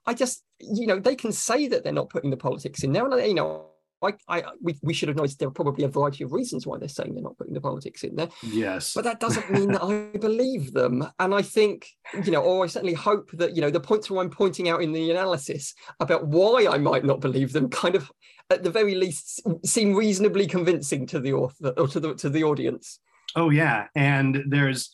I 0.06 0.14
just, 0.14 0.44
you 0.60 0.88
know, 0.88 1.00
they 1.00 1.16
can 1.16 1.32
say 1.32 1.68
that 1.68 1.84
they're 1.84 1.94
not 1.94 2.10
putting 2.10 2.32
the 2.32 2.38
politics 2.38 2.84
in 2.84 2.92
there, 2.94 3.06
and 3.10 3.28
you 3.28 3.34
know. 3.34 3.66
I, 4.02 4.14
I, 4.28 4.44
we, 4.62 4.78
we 4.82 4.94
should 4.94 5.10
have 5.10 5.18
noticed 5.18 5.40
there 5.40 5.48
are 5.48 5.52
probably 5.52 5.84
a 5.84 5.90
variety 5.90 6.24
of 6.24 6.32
reasons 6.32 6.66
why 6.66 6.78
they're 6.78 6.88
saying 6.88 7.14
they're 7.14 7.24
not 7.24 7.38
putting 7.38 7.54
the 7.54 7.62
politics 7.62 8.04
in 8.04 8.16
there. 8.16 8.30
Yes. 8.44 8.94
But 8.94 9.04
that 9.04 9.20
doesn't 9.26 9.52
mean 9.52 9.72
that 9.74 9.84
I 9.84 10.18
believe 10.18 10.74
them. 10.74 11.06
And 11.20 11.34
I 11.34 11.42
think, 11.42 11.90
you 12.24 12.32
know, 12.32 12.42
or 12.42 12.64
I 12.64 12.68
certainly 12.68 12.94
hope 12.94 13.30
that, 13.34 13.56
you 13.56 13.62
know, 13.62 13.70
the 13.70 13.80
points 13.80 14.10
where 14.10 14.22
I'm 14.22 14.30
pointing 14.30 14.70
out 14.70 14.82
in 14.82 14.94
the 14.94 15.12
analysis 15.12 15.74
about 16.00 16.28
why 16.28 16.68
I 16.70 16.78
might 16.78 17.06
not 17.06 17.20
believe 17.20 17.54
them 17.54 17.70
kind 17.70 17.96
of, 17.96 18.12
at 18.50 18.64
the 18.64 18.72
very 18.72 18.96
least, 18.96 19.42
seem 19.66 19.94
reasonably 19.94 20.48
convincing 20.48 21.06
to 21.08 21.20
the 21.20 21.34
author 21.34 21.70
or 21.78 21.88
to 21.88 22.00
the 22.00 22.16
to 22.16 22.30
the 22.30 22.44
audience. 22.44 23.00
Oh 23.36 23.50
yeah, 23.50 23.88
and 23.96 24.44
there's 24.48 24.92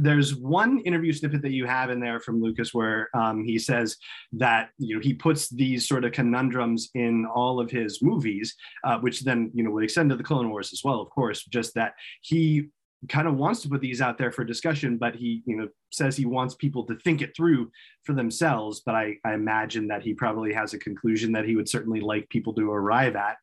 there's 0.00 0.34
one 0.34 0.80
interview 0.80 1.12
snippet 1.12 1.42
that 1.42 1.52
you 1.52 1.66
have 1.66 1.90
in 1.90 2.00
there 2.00 2.20
from 2.20 2.40
Lucas 2.40 2.72
where 2.72 3.08
um, 3.14 3.44
he 3.44 3.58
says 3.58 3.96
that 4.32 4.70
you 4.78 4.94
know 4.94 5.00
he 5.02 5.14
puts 5.14 5.48
these 5.50 5.86
sort 5.86 6.04
of 6.04 6.12
conundrums 6.12 6.90
in 6.94 7.26
all 7.34 7.60
of 7.60 7.70
his 7.70 8.02
movies, 8.02 8.54
uh, 8.84 8.98
which 8.98 9.22
then 9.22 9.50
you 9.54 9.62
know 9.62 9.70
would 9.70 9.84
extend 9.84 10.10
to 10.10 10.16
the 10.16 10.22
Clone 10.22 10.50
Wars 10.50 10.72
as 10.72 10.82
well, 10.84 11.00
of 11.00 11.10
course. 11.10 11.44
Just 11.44 11.74
that 11.74 11.94
he 12.22 12.68
kind 13.08 13.28
of 13.28 13.36
wants 13.36 13.60
to 13.62 13.68
put 13.68 13.80
these 13.80 14.00
out 14.00 14.18
there 14.18 14.32
for 14.32 14.44
discussion, 14.44 14.96
but 14.96 15.14
he 15.14 15.42
you 15.46 15.56
know 15.56 15.68
says 15.92 16.16
he 16.16 16.26
wants 16.26 16.54
people 16.54 16.84
to 16.86 16.96
think 16.96 17.22
it 17.22 17.36
through 17.36 17.70
for 18.04 18.12
themselves. 18.12 18.82
But 18.84 18.94
I, 18.94 19.16
I 19.24 19.34
imagine 19.34 19.88
that 19.88 20.02
he 20.02 20.14
probably 20.14 20.52
has 20.52 20.74
a 20.74 20.78
conclusion 20.78 21.32
that 21.32 21.44
he 21.44 21.56
would 21.56 21.68
certainly 21.68 22.00
like 22.00 22.28
people 22.28 22.52
to 22.54 22.70
arrive 22.70 23.16
at. 23.16 23.36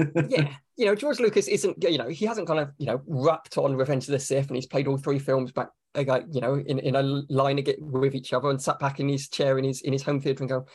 yeah, 0.28 0.52
you 0.76 0.86
know, 0.86 0.94
George 0.94 1.20
Lucas 1.20 1.48
isn't, 1.48 1.82
you 1.82 1.98
know, 1.98 2.08
he 2.08 2.24
hasn't 2.24 2.46
kind 2.46 2.60
of, 2.60 2.70
you 2.78 2.86
know, 2.86 3.02
rapped 3.06 3.58
on 3.58 3.74
Revenge 3.74 4.04
of 4.04 4.12
the 4.12 4.18
Sith 4.20 4.46
and 4.46 4.56
he's 4.56 4.66
played 4.66 4.86
all 4.86 4.96
three 4.96 5.18
films 5.18 5.50
back, 5.50 5.68
uh, 5.96 6.20
you 6.30 6.40
know, 6.40 6.54
in, 6.54 6.78
in 6.78 6.94
a 6.94 7.02
line 7.02 7.62
with 7.80 8.14
each 8.14 8.32
other 8.32 8.48
and 8.48 8.62
sat 8.62 8.78
back 8.78 9.00
in 9.00 9.08
his 9.08 9.28
chair 9.28 9.58
in 9.58 9.64
his 9.64 9.80
in 9.80 9.92
his 9.92 10.02
home 10.02 10.20
theater 10.20 10.44
and 10.44 10.50
go, 10.50 10.66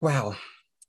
wow, 0.00 0.34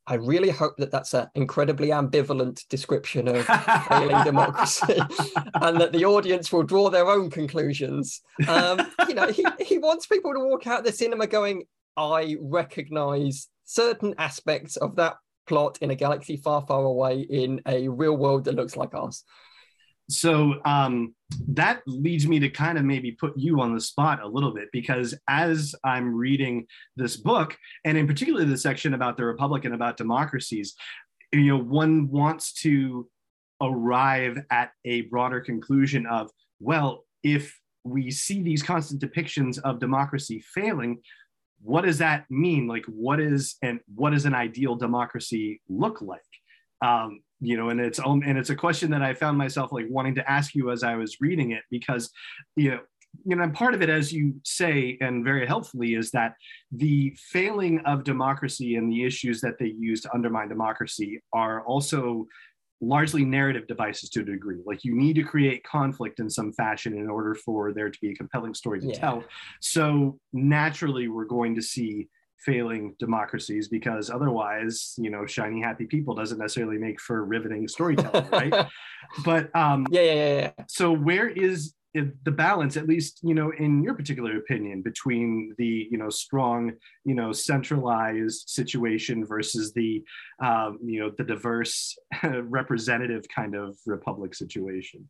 I 0.09 0.15
really 0.15 0.49
hope 0.49 0.75
that 0.77 0.89
that's 0.89 1.13
an 1.13 1.27
incredibly 1.35 1.89
ambivalent 1.89 2.67
description 2.67 3.27
of 3.27 3.45
failing 3.87 4.23
democracy 4.23 4.97
and 5.61 5.79
that 5.79 5.91
the 5.91 6.03
audience 6.05 6.51
will 6.51 6.63
draw 6.63 6.89
their 6.89 7.07
own 7.07 7.29
conclusions. 7.29 8.21
Um, 8.47 8.81
you 9.07 9.13
know, 9.13 9.27
he, 9.27 9.45
he 9.59 9.77
wants 9.77 10.07
people 10.07 10.33
to 10.33 10.39
walk 10.39 10.65
out 10.65 10.83
the 10.83 10.91
cinema 10.91 11.27
going, 11.27 11.65
I 11.95 12.37
recognize 12.41 13.49
certain 13.65 14.15
aspects 14.17 14.77
of 14.77 14.95
that 14.95 15.17
plot 15.45 15.77
in 15.79 15.91
a 15.91 15.95
galaxy 15.95 16.37
far, 16.37 16.65
far 16.65 16.83
away 16.83 17.19
in 17.21 17.61
a 17.67 17.87
real 17.87 18.17
world 18.17 18.45
that 18.45 18.55
looks 18.55 18.75
like 18.75 18.95
ours. 18.95 19.23
so 20.09 20.55
um, 20.65 21.13
that 21.47 21.81
leads 21.85 22.27
me 22.27 22.39
to 22.39 22.49
kind 22.49 22.77
of 22.77 22.85
maybe 22.85 23.11
put 23.11 23.37
you 23.37 23.61
on 23.61 23.73
the 23.73 23.81
spot 23.81 24.21
a 24.21 24.27
little 24.27 24.53
bit 24.53 24.69
because 24.71 25.13
as 25.27 25.75
I'm 25.83 26.15
reading 26.15 26.65
this 26.95 27.17
book, 27.17 27.55
and 27.85 27.97
in 27.97 28.07
particular 28.07 28.45
the 28.45 28.57
section 28.57 28.93
about 28.93 29.17
the 29.17 29.25
Republic 29.25 29.65
and 29.65 29.75
about 29.75 29.97
democracies, 29.97 30.75
you 31.31 31.45
know, 31.45 31.57
one 31.57 32.09
wants 32.09 32.53
to 32.61 33.07
arrive 33.61 34.39
at 34.49 34.71
a 34.85 35.01
broader 35.01 35.41
conclusion 35.41 36.05
of, 36.07 36.31
well, 36.59 37.05
if 37.23 37.55
we 37.83 38.09
see 38.09 38.41
these 38.41 38.63
constant 38.63 39.01
depictions 39.01 39.59
of 39.59 39.79
democracy 39.79 40.43
failing, 40.53 40.99
what 41.61 41.83
does 41.83 41.97
that 41.97 42.25
mean? 42.29 42.67
Like, 42.67 42.85
what 42.85 43.19
is 43.19 43.55
and 43.61 43.79
what 43.93 44.11
does 44.11 44.25
an 44.25 44.33
ideal 44.33 44.75
democracy 44.75 45.61
look 45.67 46.01
like? 46.01 46.21
Um, 46.81 47.21
you 47.41 47.55
know, 47.57 47.69
and 47.69 47.79
it's 47.79 47.99
um, 47.99 48.21
and 48.25 48.37
it's 48.37 48.49
a 48.49 48.55
question 48.55 48.91
that 48.91 49.01
I 49.01 49.13
found 49.13 49.37
myself 49.37 49.71
like 49.71 49.85
wanting 49.89 50.15
to 50.15 50.29
ask 50.29 50.55
you 50.55 50.71
as 50.71 50.83
I 50.83 50.95
was 50.95 51.17
reading 51.21 51.51
it 51.51 51.63
because, 51.71 52.11
you 52.55 52.71
know, 52.71 52.79
you 53.25 53.35
know, 53.35 53.49
part 53.49 53.73
of 53.73 53.81
it, 53.81 53.89
as 53.89 54.11
you 54.11 54.35
say, 54.43 54.97
and 55.01 55.23
very 55.23 55.47
helpfully, 55.47 55.95
is 55.95 56.11
that 56.11 56.33
the 56.71 57.15
failing 57.31 57.79
of 57.85 58.03
democracy 58.03 58.75
and 58.75 58.91
the 58.91 59.03
issues 59.05 59.41
that 59.41 59.55
they 59.59 59.73
use 59.77 60.01
to 60.01 60.13
undermine 60.13 60.49
democracy 60.49 61.21
are 61.33 61.65
also 61.65 62.27
largely 62.81 63.25
narrative 63.25 63.67
devices 63.67 64.09
to 64.09 64.21
a 64.21 64.23
degree. 64.23 64.61
Like 64.65 64.85
you 64.85 64.95
need 64.95 65.15
to 65.15 65.23
create 65.23 65.63
conflict 65.63 66.19
in 66.19 66.29
some 66.29 66.53
fashion 66.53 66.93
in 66.97 67.09
order 67.09 67.35
for 67.35 67.73
there 67.73 67.89
to 67.89 67.99
be 68.01 68.11
a 68.11 68.15
compelling 68.15 68.53
story 68.53 68.79
to 68.81 68.87
Yeah. 68.87 68.99
tell. 68.99 69.23
So 69.59 70.17
naturally, 70.31 71.07
we're 71.09 71.25
going 71.25 71.55
to 71.55 71.61
see 71.61 72.07
failing 72.45 72.95
democracies 72.99 73.67
because 73.67 74.09
otherwise, 74.09 74.93
you 74.97 75.09
know, 75.09 75.25
shiny 75.25 75.61
happy 75.61 75.85
people 75.85 76.15
doesn't 76.15 76.37
necessarily 76.37 76.77
make 76.77 76.99
for 76.99 77.25
riveting 77.25 77.67
storytelling, 77.67 78.29
right? 78.31 78.67
But 79.23 79.55
um, 79.55 79.85
Yeah, 79.89 80.01
yeah, 80.01 80.13
yeah, 80.13 80.51
yeah. 80.57 80.65
so 80.67 80.91
where 80.91 81.27
is 81.27 81.73
the 81.93 82.31
balance 82.31 82.77
at 82.77 82.87
least 82.87 83.19
you 83.23 83.33
know 83.33 83.51
in 83.57 83.83
your 83.83 83.95
particular 83.95 84.37
opinion 84.37 84.81
between 84.81 85.53
the 85.57 85.87
you 85.89 85.97
know 85.97 86.09
strong 86.09 86.71
you 87.03 87.15
know 87.15 87.31
centralized 87.31 88.47
situation 88.47 89.25
versus 89.25 89.73
the 89.73 90.03
um, 90.43 90.77
you 90.83 90.99
know 90.99 91.11
the 91.17 91.23
diverse 91.23 91.97
representative 92.43 93.23
kind 93.33 93.55
of 93.55 93.75
republic 93.85 94.35
situation 94.35 95.09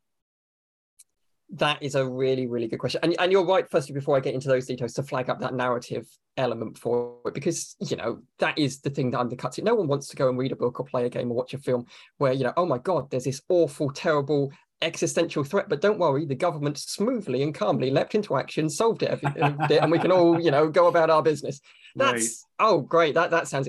That 1.54 1.82
is 1.82 1.96
a 1.96 2.08
really, 2.08 2.46
really 2.46 2.68
good 2.68 2.78
question. 2.78 3.00
And, 3.02 3.16
and 3.20 3.32
you're 3.32 3.46
right, 3.46 3.66
firstly, 3.72 3.96
before 3.96 4.16
I 4.16 4.20
get 4.20 4.36
into 4.36 4.48
those 4.48 4.68
details, 4.68 4.94
to 4.94 5.04
flag 5.04 5.32
up 5.32 5.40
that 5.40 5.56
narrative 5.56 6.08
element 6.38 6.78
for 6.78 7.18
it, 7.26 7.34
because, 7.34 7.76
you 7.80 7.98
know, 7.98 8.20
that 8.38 8.58
is 8.58 8.82
the 8.82 8.92
thing 8.92 9.10
that 9.12 9.20
undercuts 9.20 9.58
it. 9.58 9.64
No 9.64 9.74
one 9.74 9.88
wants 9.88 10.08
to 10.10 10.16
go 10.16 10.30
and 10.30 10.38
read 10.38 10.52
a 10.52 10.56
book 10.56 10.80
or 10.80 10.86
play 10.86 11.08
a 11.08 11.10
game 11.10 11.32
or 11.32 11.36
watch 11.36 11.56
a 11.56 11.58
film 11.58 11.86
where, 12.20 12.34
you 12.34 12.44
know, 12.44 12.54
oh 12.56 12.68
my 12.68 12.78
God, 12.78 13.10
there's 13.10 13.24
this 13.24 13.42
awful, 13.50 13.92
terrible 13.92 14.52
existential 14.84 15.44
threat. 15.44 15.70
But 15.70 15.82
don't 15.82 15.98
worry, 15.98 16.26
the 16.26 16.36
government 16.36 16.78
smoothly 16.78 17.42
and 17.42 17.56
calmly 17.56 17.90
leapt 17.90 18.14
into 18.14 18.38
action, 18.38 18.70
solved 18.70 19.02
it, 19.02 19.10
every 19.10 19.30
and 19.42 19.92
we 19.92 19.98
can 19.98 20.12
all, 20.12 20.40
you 20.40 20.52
know, 20.52 20.70
go 20.70 20.86
about 20.86 21.10
our 21.10 21.24
business. 21.24 21.62
That's, 21.96 22.46
oh, 22.60 22.82
great. 22.82 23.16
That, 23.16 23.32
that 23.32 23.48
sounds 23.48 23.68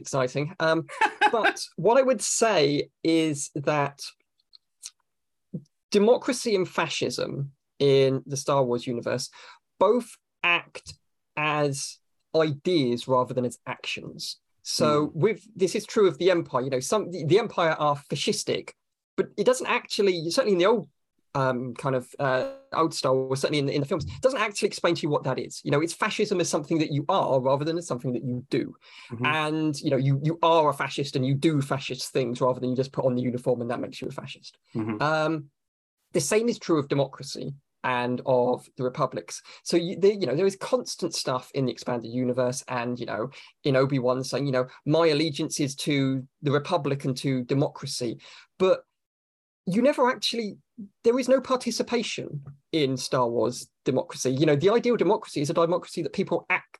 exciting. 0.00 0.52
Um, 0.58 0.86
but 1.30 1.64
what 1.76 1.96
I 1.96 2.02
would 2.02 2.22
say 2.22 2.90
is 3.04 3.50
that 3.54 4.00
democracy 5.90 6.54
and 6.54 6.68
fascism 6.68 7.52
in 7.78 8.22
the 8.26 8.36
Star 8.36 8.62
Wars 8.64 8.86
universe 8.86 9.30
both 9.78 10.16
act 10.42 10.94
as 11.36 11.98
ideas 12.34 13.08
rather 13.08 13.34
than 13.34 13.44
as 13.44 13.58
actions. 13.66 14.38
So 14.62 15.10
with 15.14 15.42
this 15.56 15.74
is 15.74 15.86
true 15.86 16.06
of 16.06 16.18
the 16.18 16.30
Empire. 16.30 16.62
You 16.62 16.70
know, 16.70 16.80
some 16.80 17.10
the, 17.10 17.24
the 17.24 17.38
Empire 17.38 17.72
are 17.78 17.96
fascistic, 17.96 18.70
but 19.16 19.28
it 19.36 19.44
doesn't 19.44 19.66
actually 19.66 20.30
certainly 20.30 20.52
in 20.52 20.58
the 20.58 20.66
old 20.66 20.88
um, 21.34 21.74
kind 21.74 21.94
of 21.94 22.08
uh, 22.18 22.50
old 22.72 22.92
Star 22.92 23.14
Wars, 23.14 23.40
certainly 23.40 23.60
in 23.60 23.66
the, 23.66 23.74
in 23.74 23.80
the 23.80 23.86
films, 23.86 24.04
doesn't 24.20 24.40
actually 24.40 24.66
explain 24.66 24.94
to 24.96 25.02
you 25.02 25.08
what 25.08 25.24
that 25.24 25.38
is. 25.38 25.60
You 25.64 25.70
know, 25.70 25.80
it's 25.80 25.94
fascism 25.94 26.40
as 26.40 26.48
something 26.48 26.78
that 26.78 26.92
you 26.92 27.04
are 27.08 27.40
rather 27.40 27.64
than 27.64 27.78
as 27.78 27.86
something 27.86 28.12
that 28.12 28.24
you 28.24 28.44
do. 28.50 28.74
Mhm. 29.12 29.26
And 29.26 29.80
you 29.80 29.90
know, 29.90 29.96
you 29.96 30.20
you 30.22 30.38
are 30.42 30.68
a 30.68 30.74
fascist 30.74 31.16
and 31.16 31.26
you 31.26 31.34
do 31.34 31.60
fascist 31.60 32.12
things 32.12 32.40
rather 32.40 32.60
than 32.60 32.70
you 32.70 32.76
just 32.76 32.92
put 32.92 33.04
on 33.04 33.14
the 33.14 33.22
uniform 33.22 33.60
and 33.60 33.70
that 33.70 33.80
makes 33.80 34.00
you 34.00 34.08
a 34.08 34.10
fascist. 34.10 34.58
Mhm. 34.74 35.00
Um, 35.00 35.50
the 36.12 36.20
same 36.20 36.48
is 36.48 36.58
true 36.58 36.78
of 36.78 36.88
democracy. 36.88 37.54
and 37.82 38.20
of 38.26 38.66
the 38.76 38.84
republics. 38.84 39.40
So 39.62 39.76
you, 39.76 39.96
they, 39.98 40.12
you 40.12 40.26
know 40.26 40.36
there 40.36 40.46
is 40.46 40.56
constant 40.56 41.14
stuff 41.14 41.50
in 41.54 41.64
the 41.64 41.72
expanded 41.72 42.12
universe, 42.12 42.62
and 42.68 42.98
you 42.98 43.06
know 43.06 43.30
in 43.64 43.76
Obi 43.76 43.98
Wan 43.98 44.22
saying 44.22 44.46
you 44.46 44.52
know 44.52 44.66
my 44.84 45.08
allegiance 45.08 45.60
is 45.60 45.74
to 45.76 46.22
the 46.42 46.50
republic 46.50 47.04
and 47.04 47.16
to 47.18 47.44
democracy, 47.44 48.18
but 48.58 48.84
you 49.66 49.82
never 49.82 50.10
actually 50.10 50.58
there 51.04 51.18
is 51.18 51.28
no 51.28 51.40
participation 51.40 52.42
in 52.72 52.96
Star 52.96 53.28
Wars 53.28 53.68
democracy. 53.84 54.30
You 54.30 54.46
know 54.46 54.56
the 54.56 54.70
ideal 54.70 54.96
democracy 54.96 55.40
is 55.40 55.50
a 55.50 55.54
democracy 55.54 56.02
that 56.02 56.12
people 56.12 56.46
act 56.50 56.78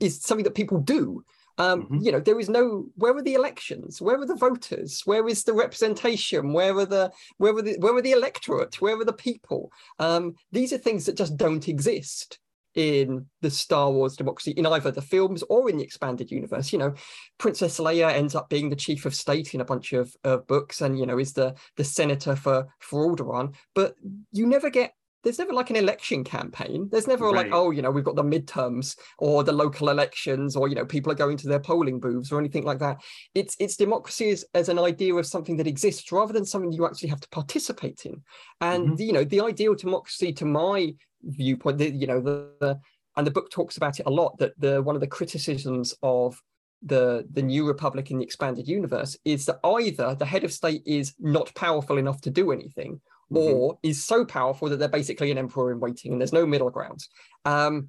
is 0.00 0.22
something 0.22 0.44
that 0.44 0.54
people 0.54 0.78
do. 0.78 1.24
Um, 1.58 1.82
mm-hmm. 1.82 1.98
You 2.02 2.12
know, 2.12 2.20
there 2.20 2.38
is 2.38 2.48
no. 2.48 2.86
Where 2.96 3.16
are 3.16 3.22
the 3.22 3.34
elections? 3.34 4.00
Where 4.00 4.20
are 4.20 4.26
the 4.26 4.34
voters? 4.34 5.02
Where 5.04 5.26
is 5.28 5.44
the 5.44 5.52
representation? 5.52 6.52
Where 6.52 6.76
are 6.76 6.86
the 6.86 7.12
where 7.38 7.56
are 7.56 7.62
the 7.62 7.76
where 7.78 7.94
are 7.94 8.02
the 8.02 8.12
electorate? 8.12 8.80
Where 8.80 8.98
are 8.98 9.04
the 9.04 9.12
people? 9.12 9.70
Um, 9.98 10.34
these 10.52 10.72
are 10.72 10.78
things 10.78 11.06
that 11.06 11.16
just 11.16 11.36
don't 11.36 11.68
exist 11.68 12.38
in 12.76 13.24
the 13.40 13.50
Star 13.50 13.90
Wars 13.90 14.16
democracy 14.16 14.50
in 14.52 14.66
either 14.66 14.90
the 14.90 15.02
films 15.02 15.42
or 15.48 15.68
in 15.68 15.78
the 15.78 15.82
expanded 15.82 16.30
universe. 16.30 16.72
You 16.72 16.78
know, 16.78 16.94
Princess 17.38 17.80
Leia 17.80 18.12
ends 18.12 18.34
up 18.34 18.50
being 18.50 18.68
the 18.68 18.76
chief 18.76 19.06
of 19.06 19.14
state 19.14 19.54
in 19.54 19.62
a 19.62 19.64
bunch 19.64 19.94
of, 19.94 20.14
of 20.22 20.46
books, 20.46 20.82
and 20.82 20.98
you 20.98 21.06
know 21.06 21.18
is 21.18 21.32
the 21.32 21.54
the 21.76 21.84
senator 21.84 22.36
for 22.36 22.68
for 22.78 23.16
Alderaan. 23.16 23.54
But 23.74 23.96
you 24.30 24.46
never 24.46 24.70
get 24.70 24.92
there's 25.26 25.40
never 25.40 25.52
like 25.52 25.70
an 25.70 25.76
election 25.76 26.22
campaign. 26.22 26.88
There's 26.92 27.08
never 27.08 27.24
right. 27.24 27.34
like, 27.34 27.48
oh, 27.52 27.72
you 27.72 27.82
know, 27.82 27.90
we've 27.90 28.04
got 28.04 28.14
the 28.14 28.22
midterms 28.22 28.96
or 29.18 29.42
the 29.42 29.52
local 29.52 29.88
elections, 29.88 30.54
or 30.54 30.68
you 30.68 30.76
know, 30.76 30.86
people 30.86 31.10
are 31.10 31.16
going 31.16 31.36
to 31.38 31.48
their 31.48 31.58
polling 31.58 31.98
booths 31.98 32.30
or 32.30 32.38
anything 32.38 32.62
like 32.62 32.78
that. 32.78 32.98
It's 33.34 33.56
it's 33.58 33.74
democracy 33.74 34.30
as, 34.30 34.44
as 34.54 34.68
an 34.68 34.78
idea 34.78 35.12
of 35.16 35.26
something 35.26 35.56
that 35.56 35.66
exists 35.66 36.12
rather 36.12 36.32
than 36.32 36.44
something 36.44 36.70
you 36.70 36.86
actually 36.86 37.08
have 37.08 37.20
to 37.22 37.28
participate 37.30 38.06
in. 38.06 38.22
And 38.60 38.90
mm-hmm. 38.90 39.02
you 39.02 39.12
know, 39.12 39.24
the 39.24 39.40
ideal 39.40 39.74
democracy, 39.74 40.32
to 40.34 40.44
my 40.44 40.94
viewpoint, 41.24 41.78
the, 41.78 41.90
you 41.90 42.06
know, 42.06 42.20
the, 42.20 42.48
the 42.60 42.78
and 43.16 43.26
the 43.26 43.32
book 43.32 43.50
talks 43.50 43.76
about 43.78 43.98
it 43.98 44.06
a 44.06 44.10
lot. 44.10 44.38
That 44.38 44.52
the 44.60 44.80
one 44.80 44.94
of 44.94 45.00
the 45.00 45.08
criticisms 45.08 45.92
of 46.04 46.40
the 46.82 47.26
the 47.32 47.42
new 47.42 47.66
republic 47.66 48.12
in 48.12 48.18
the 48.18 48.24
expanded 48.24 48.68
universe 48.68 49.18
is 49.24 49.46
that 49.46 49.58
either 49.64 50.14
the 50.14 50.24
head 50.24 50.44
of 50.44 50.52
state 50.52 50.82
is 50.86 51.14
not 51.18 51.52
powerful 51.56 51.98
enough 51.98 52.20
to 52.20 52.30
do 52.30 52.52
anything 52.52 53.00
mm-hmm. 53.32 53.54
or 53.54 53.78
is 53.82 54.04
so 54.04 54.24
powerful 54.24 54.68
that 54.68 54.78
they're 54.78 54.88
basically 54.88 55.30
an 55.30 55.38
emperor 55.38 55.72
in 55.72 55.80
waiting 55.80 56.12
and 56.12 56.20
there's 56.20 56.32
no 56.32 56.46
middle 56.46 56.70
ground. 56.70 57.06
Um, 57.44 57.88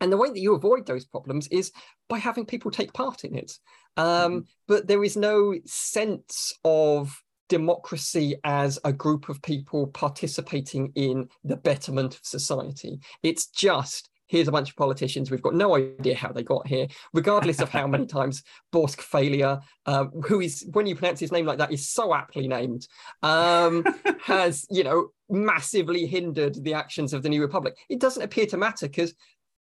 and 0.00 0.10
the 0.10 0.16
way 0.16 0.28
that 0.28 0.38
you 0.38 0.54
avoid 0.54 0.86
those 0.86 1.04
problems 1.04 1.46
is 1.48 1.72
by 2.08 2.18
having 2.18 2.46
people 2.46 2.70
take 2.70 2.92
part 2.92 3.24
in 3.24 3.36
it. 3.36 3.52
Um, 3.96 4.06
mm-hmm. 4.06 4.38
But 4.66 4.86
there 4.86 5.04
is 5.04 5.16
no 5.16 5.54
sense 5.66 6.58
of 6.64 7.22
democracy 7.48 8.36
as 8.44 8.78
a 8.84 8.92
group 8.92 9.28
of 9.28 9.42
people 9.42 9.88
participating 9.88 10.92
in 10.94 11.28
the 11.44 11.56
betterment 11.56 12.14
of 12.14 12.24
society. 12.24 13.00
It's 13.22 13.48
just 13.48 14.08
here's 14.30 14.46
a 14.46 14.52
bunch 14.52 14.70
of 14.70 14.76
politicians. 14.76 15.28
We've 15.28 15.42
got 15.42 15.54
no 15.54 15.74
idea 15.74 16.14
how 16.14 16.30
they 16.30 16.44
got 16.44 16.66
here, 16.68 16.86
regardless 17.12 17.58
of 17.58 17.68
how 17.68 17.88
many 17.88 18.06
times 18.18 18.44
Borsk 18.72 18.98
Fey'lya, 18.98 19.60
uh, 19.86 20.04
who 20.24 20.40
is, 20.40 20.64
when 20.70 20.86
you 20.86 20.94
pronounce 20.94 21.18
his 21.18 21.32
name 21.32 21.46
like 21.46 21.58
that, 21.58 21.72
is 21.72 21.88
so 21.88 22.14
aptly 22.14 22.46
named, 22.46 22.86
um, 23.24 23.84
has, 24.22 24.66
you 24.70 24.84
know, 24.84 25.08
massively 25.28 26.06
hindered 26.06 26.62
the 26.62 26.74
actions 26.74 27.12
of 27.12 27.24
the 27.24 27.28
New 27.28 27.40
Republic. 27.40 27.76
It 27.88 27.98
doesn't 27.98 28.22
appear 28.22 28.46
to 28.46 28.56
matter 28.56 28.86
because 28.86 29.14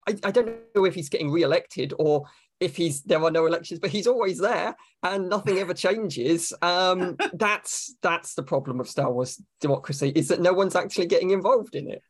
I, 0.07 0.15
I 0.23 0.31
don't 0.31 0.55
know 0.73 0.85
if 0.85 0.95
he's 0.95 1.09
getting 1.09 1.31
re-elected 1.31 1.93
or 1.99 2.23
if 2.61 2.77
he's 2.77 3.01
there 3.01 3.21
are 3.21 3.31
no 3.31 3.47
elections, 3.47 3.81
but 3.81 3.89
he's 3.89 4.07
always 4.07 4.39
there 4.39 4.73
and 5.03 5.27
nothing 5.27 5.57
ever 5.57 5.73
changes. 5.73 6.53
Um, 6.61 7.17
that's 7.33 7.93
that's 8.01 8.35
the 8.35 8.43
problem 8.43 8.79
of 8.79 8.87
Star 8.87 9.11
Wars 9.11 9.41
democracy 9.59 10.13
is 10.15 10.29
that 10.29 10.39
no 10.39 10.53
one's 10.53 10.77
actually 10.77 11.07
getting 11.07 11.31
involved 11.31 11.75
in 11.75 11.89
it. 11.89 12.01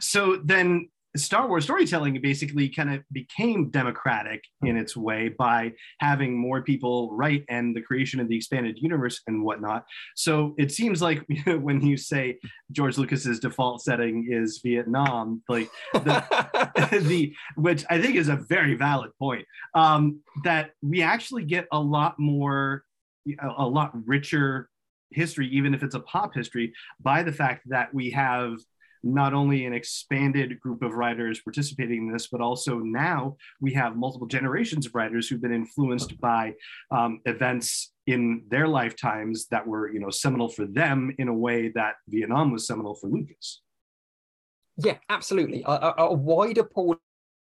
So 0.00 0.40
then 0.44 0.88
Star 1.16 1.46
Wars 1.46 1.64
storytelling 1.64 2.20
basically 2.20 2.68
kind 2.68 2.92
of 2.92 3.02
became 3.12 3.70
democratic 3.70 4.42
in 4.62 4.76
its 4.76 4.96
way 4.96 5.28
by 5.28 5.72
having 6.00 6.36
more 6.36 6.62
people 6.62 7.14
write 7.14 7.44
and 7.48 7.74
the 7.74 7.80
creation 7.80 8.18
of 8.18 8.28
the 8.28 8.36
expanded 8.36 8.78
universe 8.80 9.20
and 9.28 9.44
whatnot. 9.44 9.84
So 10.16 10.54
it 10.58 10.72
seems 10.72 11.00
like 11.00 11.24
when 11.46 11.86
you 11.86 11.96
say 11.96 12.38
George 12.72 12.98
Lucas's 12.98 13.38
default 13.38 13.82
setting 13.82 14.28
is 14.28 14.60
Vietnam, 14.64 15.42
like 15.48 15.70
the, 15.92 16.98
the 17.02 17.32
which 17.54 17.84
I 17.88 18.00
think 18.00 18.16
is 18.16 18.28
a 18.28 18.36
very 18.36 18.74
valid 18.74 19.12
point, 19.18 19.46
um, 19.74 20.20
that 20.42 20.70
we 20.82 21.02
actually 21.02 21.44
get 21.44 21.68
a 21.70 21.78
lot 21.78 22.18
more, 22.18 22.82
a, 23.40 23.48
a 23.58 23.68
lot 23.68 23.92
richer 24.04 24.68
history, 25.10 25.46
even 25.48 25.74
if 25.74 25.84
it's 25.84 25.94
a 25.94 26.00
pop 26.00 26.34
history, 26.34 26.72
by 27.00 27.22
the 27.22 27.32
fact 27.32 27.62
that 27.68 27.94
we 27.94 28.10
have 28.10 28.56
not 29.04 29.34
only 29.34 29.66
an 29.66 29.74
expanded 29.74 30.58
group 30.60 30.82
of 30.82 30.94
writers 30.94 31.40
participating 31.40 32.06
in 32.06 32.12
this, 32.12 32.28
but 32.28 32.40
also 32.40 32.78
now 32.78 33.36
we 33.60 33.72
have 33.74 33.96
multiple 33.96 34.26
generations 34.26 34.86
of 34.86 34.94
writers 34.94 35.28
who've 35.28 35.42
been 35.42 35.52
influenced 35.52 36.18
by 36.20 36.54
um, 36.90 37.20
events 37.26 37.92
in 38.06 38.42
their 38.48 38.66
lifetimes 38.66 39.46
that 39.48 39.66
were, 39.66 39.92
you 39.92 40.00
know, 40.00 40.10
seminal 40.10 40.48
for 40.48 40.66
them 40.66 41.14
in 41.18 41.28
a 41.28 41.34
way 41.34 41.68
that 41.74 41.94
Vietnam 42.08 42.52
was 42.52 42.66
seminal 42.66 42.94
for 42.94 43.08
Lucas. 43.08 43.60
Yeah, 44.76 44.96
absolutely. 45.08 45.62
A, 45.66 45.70
a, 45.70 45.94
a 45.98 46.12
wider 46.12 46.64
pool 46.64 46.96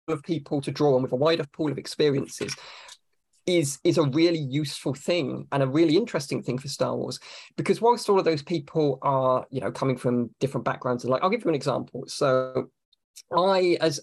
of 0.08 0.22
people 0.24 0.62
to 0.62 0.72
draw 0.72 0.96
on 0.96 1.02
with 1.02 1.14
a 1.14 1.18
wider 1.18 1.46
pool 1.54 1.72
of 1.72 1.78
experiences 1.78 2.56
is 3.46 3.80
is 3.84 3.98
a 3.98 4.04
really 4.04 4.40
useful 4.40 4.94
thing 4.94 5.48
and 5.52 5.62
a 5.62 5.68
really 5.68 5.98
interesting 5.98 6.42
thing 6.42 6.58
for 6.58 6.68
Star 6.68 6.96
Wars 6.96 7.20
because 7.58 7.82
whilst 7.82 8.10
all 8.10 8.20
of 8.20 8.26
those 8.26 8.42
people 8.42 9.00
are 9.02 9.46
you 9.50 9.60
know 9.60 9.72
coming 9.72 9.98
from 9.98 10.30
different 10.40 10.66
backgrounds 10.66 11.04
and 11.04 11.12
like 11.12 11.22
I'll 11.24 11.30
give 11.30 11.44
you 11.44 11.50
an 11.50 11.56
example 11.56 12.04
so 12.08 12.70
I 13.36 13.78
as 13.82 14.00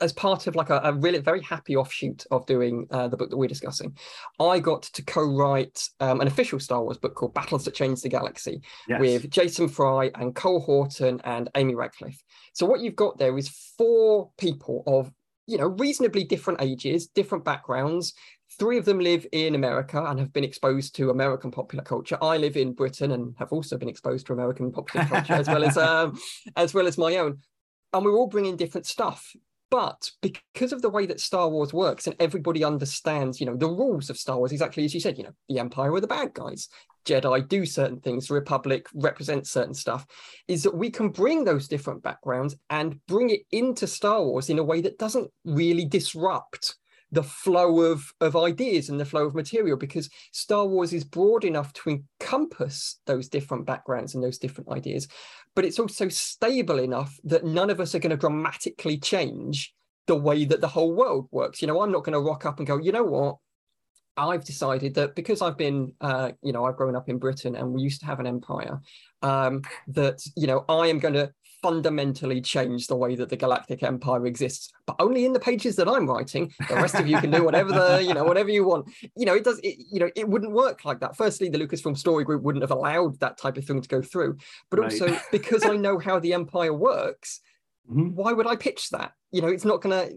as 0.00 0.12
part 0.12 0.46
of 0.46 0.54
like 0.54 0.70
a, 0.70 0.80
a 0.84 0.92
really 0.92 1.18
very 1.18 1.42
happy 1.42 1.76
offshoot 1.76 2.26
of 2.30 2.44
doing 2.46 2.86
uh, 2.90 3.08
the 3.08 3.16
book 3.16 3.30
that 3.30 3.36
we're 3.36 3.48
discussing, 3.48 3.96
I 4.38 4.58
got 4.58 4.82
to 4.82 5.02
co-write 5.02 5.88
um, 6.00 6.20
an 6.20 6.26
official 6.26 6.60
Star 6.60 6.82
Wars 6.82 6.98
book 6.98 7.14
called 7.14 7.34
Battles 7.34 7.64
That 7.64 7.74
Changed 7.74 8.02
the 8.02 8.08
Galaxy 8.08 8.60
yes. 8.88 9.00
with 9.00 9.30
Jason 9.30 9.68
Fry 9.68 10.10
and 10.14 10.34
Cole 10.34 10.60
Horton 10.60 11.20
and 11.24 11.48
Amy 11.54 11.74
Ratcliffe. 11.74 12.22
So 12.52 12.66
what 12.66 12.80
you've 12.80 12.96
got 12.96 13.18
there 13.18 13.36
is 13.38 13.48
four 13.78 14.30
people 14.38 14.82
of 14.86 15.10
you 15.46 15.56
know 15.56 15.68
reasonably 15.68 16.24
different 16.24 16.60
ages, 16.60 17.06
different 17.06 17.44
backgrounds, 17.44 18.12
Three 18.58 18.78
of 18.78 18.84
them 18.86 18.98
live 18.98 19.26
in 19.32 19.54
America 19.54 20.02
and 20.02 20.18
have 20.18 20.32
been 20.32 20.44
exposed 20.44 20.94
to 20.96 21.10
American 21.10 21.50
popular 21.50 21.84
culture. 21.84 22.16
I 22.22 22.38
live 22.38 22.56
in 22.56 22.72
Britain 22.72 23.12
and 23.12 23.34
have 23.38 23.52
also 23.52 23.76
been 23.76 23.88
exposed 23.88 24.26
to 24.26 24.32
American 24.32 24.72
popular 24.72 25.04
culture 25.06 25.34
as 25.34 25.46
well 25.46 25.62
as 25.62 25.76
um, 25.76 26.18
as 26.56 26.72
well 26.72 26.86
as 26.86 26.96
my 26.96 27.16
own. 27.16 27.38
And 27.92 28.04
we're 28.04 28.16
all 28.16 28.28
bringing 28.28 28.56
different 28.56 28.86
stuff. 28.86 29.34
But 29.70 30.10
because 30.22 30.72
of 30.72 30.80
the 30.80 30.88
way 30.88 31.06
that 31.06 31.20
Star 31.20 31.48
Wars 31.48 31.72
works 31.72 32.06
and 32.06 32.16
everybody 32.20 32.64
understands, 32.64 33.40
you 33.40 33.46
know, 33.46 33.56
the 33.56 33.66
rules 33.66 34.10
of 34.10 34.16
Star 34.16 34.38
Wars, 34.38 34.52
exactly 34.52 34.84
as 34.84 34.94
you 34.94 35.00
said, 35.00 35.18
you 35.18 35.24
know, 35.24 35.34
the 35.48 35.58
Empire 35.58 35.92
are 35.92 36.00
the 36.00 36.06
bad 36.06 36.32
guys. 36.34 36.68
Jedi 37.04 37.46
do 37.48 37.66
certain 37.66 38.00
things, 38.00 38.28
the 38.28 38.34
Republic 38.34 38.86
represents 38.94 39.50
certain 39.50 39.74
stuff, 39.74 40.06
is 40.48 40.62
that 40.62 40.76
we 40.76 40.90
can 40.90 41.08
bring 41.08 41.44
those 41.44 41.68
different 41.68 42.02
backgrounds 42.02 42.56
and 42.70 42.98
bring 43.06 43.30
it 43.30 43.42
into 43.50 43.86
Star 43.86 44.22
Wars 44.22 44.50
in 44.50 44.58
a 44.58 44.64
way 44.64 44.80
that 44.80 44.98
doesn't 44.98 45.30
really 45.44 45.84
disrupt 45.84 46.76
the 47.12 47.22
flow 47.22 47.80
of, 47.80 48.12
of 48.20 48.36
ideas 48.36 48.88
and 48.88 48.98
the 48.98 49.04
flow 49.04 49.26
of 49.26 49.34
material 49.34 49.76
because 49.76 50.10
Star 50.32 50.66
Wars 50.66 50.92
is 50.92 51.04
broad 51.04 51.44
enough 51.44 51.72
to 51.74 51.90
encompass 51.90 52.98
those 53.06 53.28
different 53.28 53.64
backgrounds 53.64 54.14
and 54.14 54.22
those 54.22 54.38
different 54.38 54.70
ideas, 54.70 55.06
but 55.54 55.64
it's 55.64 55.78
also 55.78 56.08
stable 56.08 56.78
enough 56.78 57.16
that 57.24 57.44
none 57.44 57.70
of 57.70 57.80
us 57.80 57.94
are 57.94 58.00
going 58.00 58.10
to 58.10 58.16
dramatically 58.16 58.98
change 58.98 59.74
the 60.06 60.16
way 60.16 60.44
that 60.44 60.60
the 60.60 60.68
whole 60.68 60.94
world 60.94 61.28
works. 61.30 61.60
You 61.60 61.68
know, 61.68 61.80
I'm 61.80 61.92
not 61.92 62.04
going 62.04 62.12
to 62.12 62.20
rock 62.20 62.46
up 62.46 62.58
and 62.58 62.66
go, 62.66 62.78
you 62.78 62.92
know 62.92 63.04
what? 63.04 63.36
I've 64.16 64.44
decided 64.44 64.94
that 64.94 65.14
because 65.14 65.42
I've 65.42 65.58
been, 65.58 65.92
uh, 66.00 66.32
you 66.42 66.52
know, 66.52 66.64
I've 66.64 66.76
grown 66.76 66.96
up 66.96 67.08
in 67.08 67.18
Britain 67.18 67.54
and 67.54 67.72
we 67.72 67.82
used 67.82 68.00
to 68.00 68.06
have 68.06 68.18
an 68.18 68.26
empire, 68.26 68.80
um, 69.22 69.62
that, 69.88 70.22
you 70.36 70.46
know, 70.46 70.64
I 70.68 70.86
am 70.86 70.98
going 70.98 71.14
to 71.14 71.32
fundamentally 71.66 72.40
change 72.40 72.86
the 72.86 72.94
way 72.94 73.16
that 73.16 73.28
the 73.28 73.36
Galactic 73.36 73.82
Empire 73.82 74.24
exists, 74.26 74.72
but 74.86 74.94
only 75.00 75.24
in 75.24 75.32
the 75.32 75.40
pages 75.40 75.74
that 75.74 75.88
I'm 75.88 76.06
writing. 76.06 76.52
The 76.68 76.76
rest 76.76 76.94
of 76.94 77.08
you 77.08 77.18
can 77.20 77.32
do 77.32 77.42
whatever 77.42 77.72
the 77.72 78.04
you 78.04 78.14
know 78.14 78.22
whatever 78.22 78.50
you 78.50 78.64
want. 78.64 78.88
You 79.16 79.26
know, 79.26 79.34
it 79.34 79.42
does. 79.42 79.58
It, 79.64 79.76
you 79.90 79.98
know, 79.98 80.08
it 80.14 80.28
wouldn't 80.28 80.52
work 80.52 80.84
like 80.84 81.00
that. 81.00 81.16
Firstly, 81.16 81.48
the 81.48 81.58
Lucasfilm 81.58 81.98
Story 81.98 82.22
Group 82.22 82.44
wouldn't 82.44 82.62
have 82.62 82.70
allowed 82.70 83.18
that 83.18 83.36
type 83.36 83.56
of 83.56 83.64
thing 83.64 83.82
to 83.82 83.88
go 83.88 84.00
through. 84.00 84.38
But 84.70 84.78
right. 84.78 84.92
also 84.92 85.18
because 85.32 85.64
I 85.64 85.76
know 85.76 85.98
how 85.98 86.20
the 86.20 86.34
Empire 86.34 86.72
works, 86.72 87.40
mm-hmm. 87.90 88.14
why 88.14 88.32
would 88.32 88.46
I 88.46 88.54
pitch 88.54 88.90
that? 88.90 89.10
You 89.32 89.42
know, 89.42 89.48
it's 89.48 89.64
not 89.64 89.80
gonna. 89.80 90.08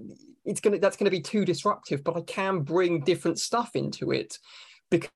It's 0.45 0.61
gonna. 0.61 0.77
That's 0.77 0.97
gonna 0.97 1.09
be 1.09 1.21
too 1.21 1.45
disruptive. 1.45 2.03
But 2.03 2.15
I 2.15 2.21
can 2.21 2.59
bring 2.59 3.01
different 3.01 3.39
stuff 3.39 3.71
into 3.73 4.11
it 4.11 4.37
because 4.91 5.09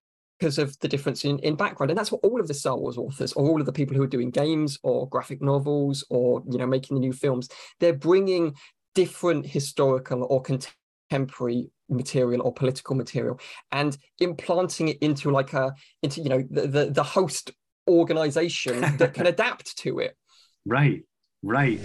because 0.43 0.57
of 0.57 0.77
the 0.81 0.89
difference 0.89 1.23
in, 1.23 1.39
in 1.39 1.55
background. 1.55 1.89
And 1.89 1.97
that's 1.97 2.11
what 2.11 2.19
all 2.21 2.41
of 2.41 2.49
the 2.49 2.53
Star 2.53 2.75
Wars 2.77 2.97
authors 2.97 3.31
or 3.31 3.47
all 3.47 3.61
of 3.61 3.65
the 3.65 3.71
people 3.71 3.95
who 3.95 4.03
are 4.03 4.07
doing 4.07 4.29
games 4.29 4.77
or 4.83 5.07
graphic 5.07 5.41
novels 5.41 6.03
or, 6.09 6.43
you 6.51 6.57
know, 6.57 6.67
making 6.67 6.95
the 6.95 6.99
new 6.99 7.13
films, 7.13 7.47
they're 7.79 7.93
bringing 7.93 8.53
different 8.93 9.45
historical 9.45 10.25
or 10.25 10.41
contemporary 10.41 11.71
material 11.87 12.41
or 12.41 12.51
political 12.53 12.93
material 12.93 13.39
and 13.71 13.97
implanting 14.19 14.89
it 14.89 14.97
into 14.97 15.31
like 15.31 15.53
a 15.53 15.73
into 16.01 16.21
you 16.21 16.29
know 16.29 16.43
the 16.49 16.67
the, 16.67 16.85
the 16.89 17.03
host 17.03 17.51
organization 17.87 18.81
that 18.97 19.13
can 19.13 19.27
adapt 19.33 19.77
to 19.77 19.99
it 19.99 20.17
Right, 20.65 21.03
right. 21.43 21.79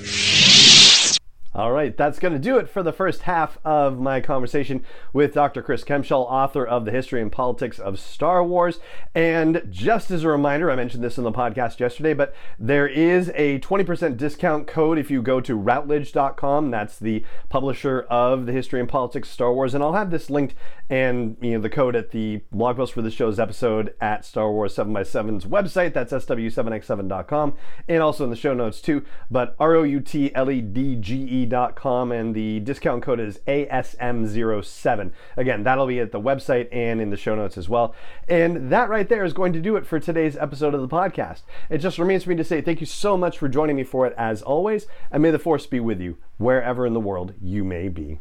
All 1.58 1.72
right, 1.72 1.96
that's 1.96 2.20
going 2.20 2.34
to 2.34 2.38
do 2.38 2.56
it 2.58 2.68
for 2.68 2.84
the 2.84 2.92
first 2.92 3.22
half 3.22 3.58
of 3.64 3.98
my 3.98 4.20
conversation 4.20 4.84
with 5.12 5.34
Dr. 5.34 5.60
Chris 5.60 5.82
Kempshall, 5.82 6.24
author 6.30 6.64
of 6.64 6.84
The 6.84 6.92
History 6.92 7.20
and 7.20 7.32
Politics 7.32 7.80
of 7.80 7.98
Star 7.98 8.44
Wars. 8.44 8.78
And 9.12 9.64
just 9.68 10.12
as 10.12 10.22
a 10.22 10.28
reminder, 10.28 10.70
I 10.70 10.76
mentioned 10.76 11.02
this 11.02 11.18
in 11.18 11.24
the 11.24 11.32
podcast 11.32 11.80
yesterday, 11.80 12.14
but 12.14 12.32
there 12.60 12.86
is 12.86 13.32
a 13.34 13.58
20% 13.58 14.16
discount 14.16 14.68
code 14.68 14.98
if 14.98 15.10
you 15.10 15.20
go 15.20 15.40
to 15.40 15.56
routledge.com. 15.56 16.70
That's 16.70 16.96
the 16.96 17.24
publisher 17.48 18.02
of 18.02 18.46
The 18.46 18.52
History 18.52 18.78
and 18.78 18.88
Politics 18.88 19.28
of 19.28 19.34
Star 19.34 19.52
Wars. 19.52 19.74
And 19.74 19.82
I'll 19.82 19.94
have 19.94 20.12
this 20.12 20.30
linked 20.30 20.54
and 20.90 21.36
you 21.40 21.52
know 21.52 21.60
the 21.60 21.68
code 21.68 21.94
at 21.96 22.12
the 22.12 22.40
blog 22.50 22.76
post 22.76 22.94
for 22.94 23.02
the 23.02 23.10
show's 23.10 23.38
episode 23.38 23.94
at 24.00 24.24
Star 24.24 24.50
Wars 24.50 24.74
7x7's 24.74 25.44
website. 25.44 25.92
That's 25.92 26.12
sw7x7.com. 26.12 27.56
And 27.88 28.02
also 28.02 28.24
in 28.24 28.30
the 28.30 28.36
show 28.36 28.54
notes 28.54 28.80
too. 28.80 29.04
But 29.30 29.56
R 29.58 29.74
O 29.74 29.82
U 29.82 30.00
T 30.00 30.34
L 30.34 30.50
E 30.50 30.60
D 30.60 30.96
G 30.96 31.16
E 31.16 31.47
and 31.52 32.34
the 32.34 32.60
discount 32.60 33.02
code 33.02 33.20
is 33.20 33.40
ASM07. 33.46 35.12
Again, 35.36 35.62
that'll 35.62 35.86
be 35.86 36.00
at 36.00 36.12
the 36.12 36.20
website 36.20 36.68
and 36.72 37.00
in 37.00 37.10
the 37.10 37.16
show 37.16 37.34
notes 37.34 37.58
as 37.58 37.68
well. 37.68 37.94
And 38.28 38.70
that 38.70 38.88
right 38.88 39.08
there 39.08 39.24
is 39.24 39.32
going 39.32 39.52
to 39.52 39.60
do 39.60 39.76
it 39.76 39.86
for 39.86 39.98
today's 39.98 40.36
episode 40.36 40.74
of 40.74 40.80
the 40.80 40.88
podcast. 40.88 41.42
It 41.70 41.78
just 41.78 41.98
remains 41.98 42.24
for 42.24 42.30
me 42.30 42.36
to 42.36 42.44
say 42.44 42.60
thank 42.60 42.80
you 42.80 42.86
so 42.86 43.16
much 43.16 43.38
for 43.38 43.48
joining 43.48 43.76
me 43.76 43.84
for 43.84 44.06
it 44.06 44.14
as 44.16 44.42
always, 44.42 44.86
and 45.10 45.22
may 45.22 45.30
the 45.30 45.38
force 45.38 45.66
be 45.66 45.80
with 45.80 46.00
you 46.00 46.18
wherever 46.36 46.86
in 46.86 46.94
the 46.94 47.00
world 47.00 47.34
you 47.40 47.64
may 47.64 47.88
be. 47.88 48.20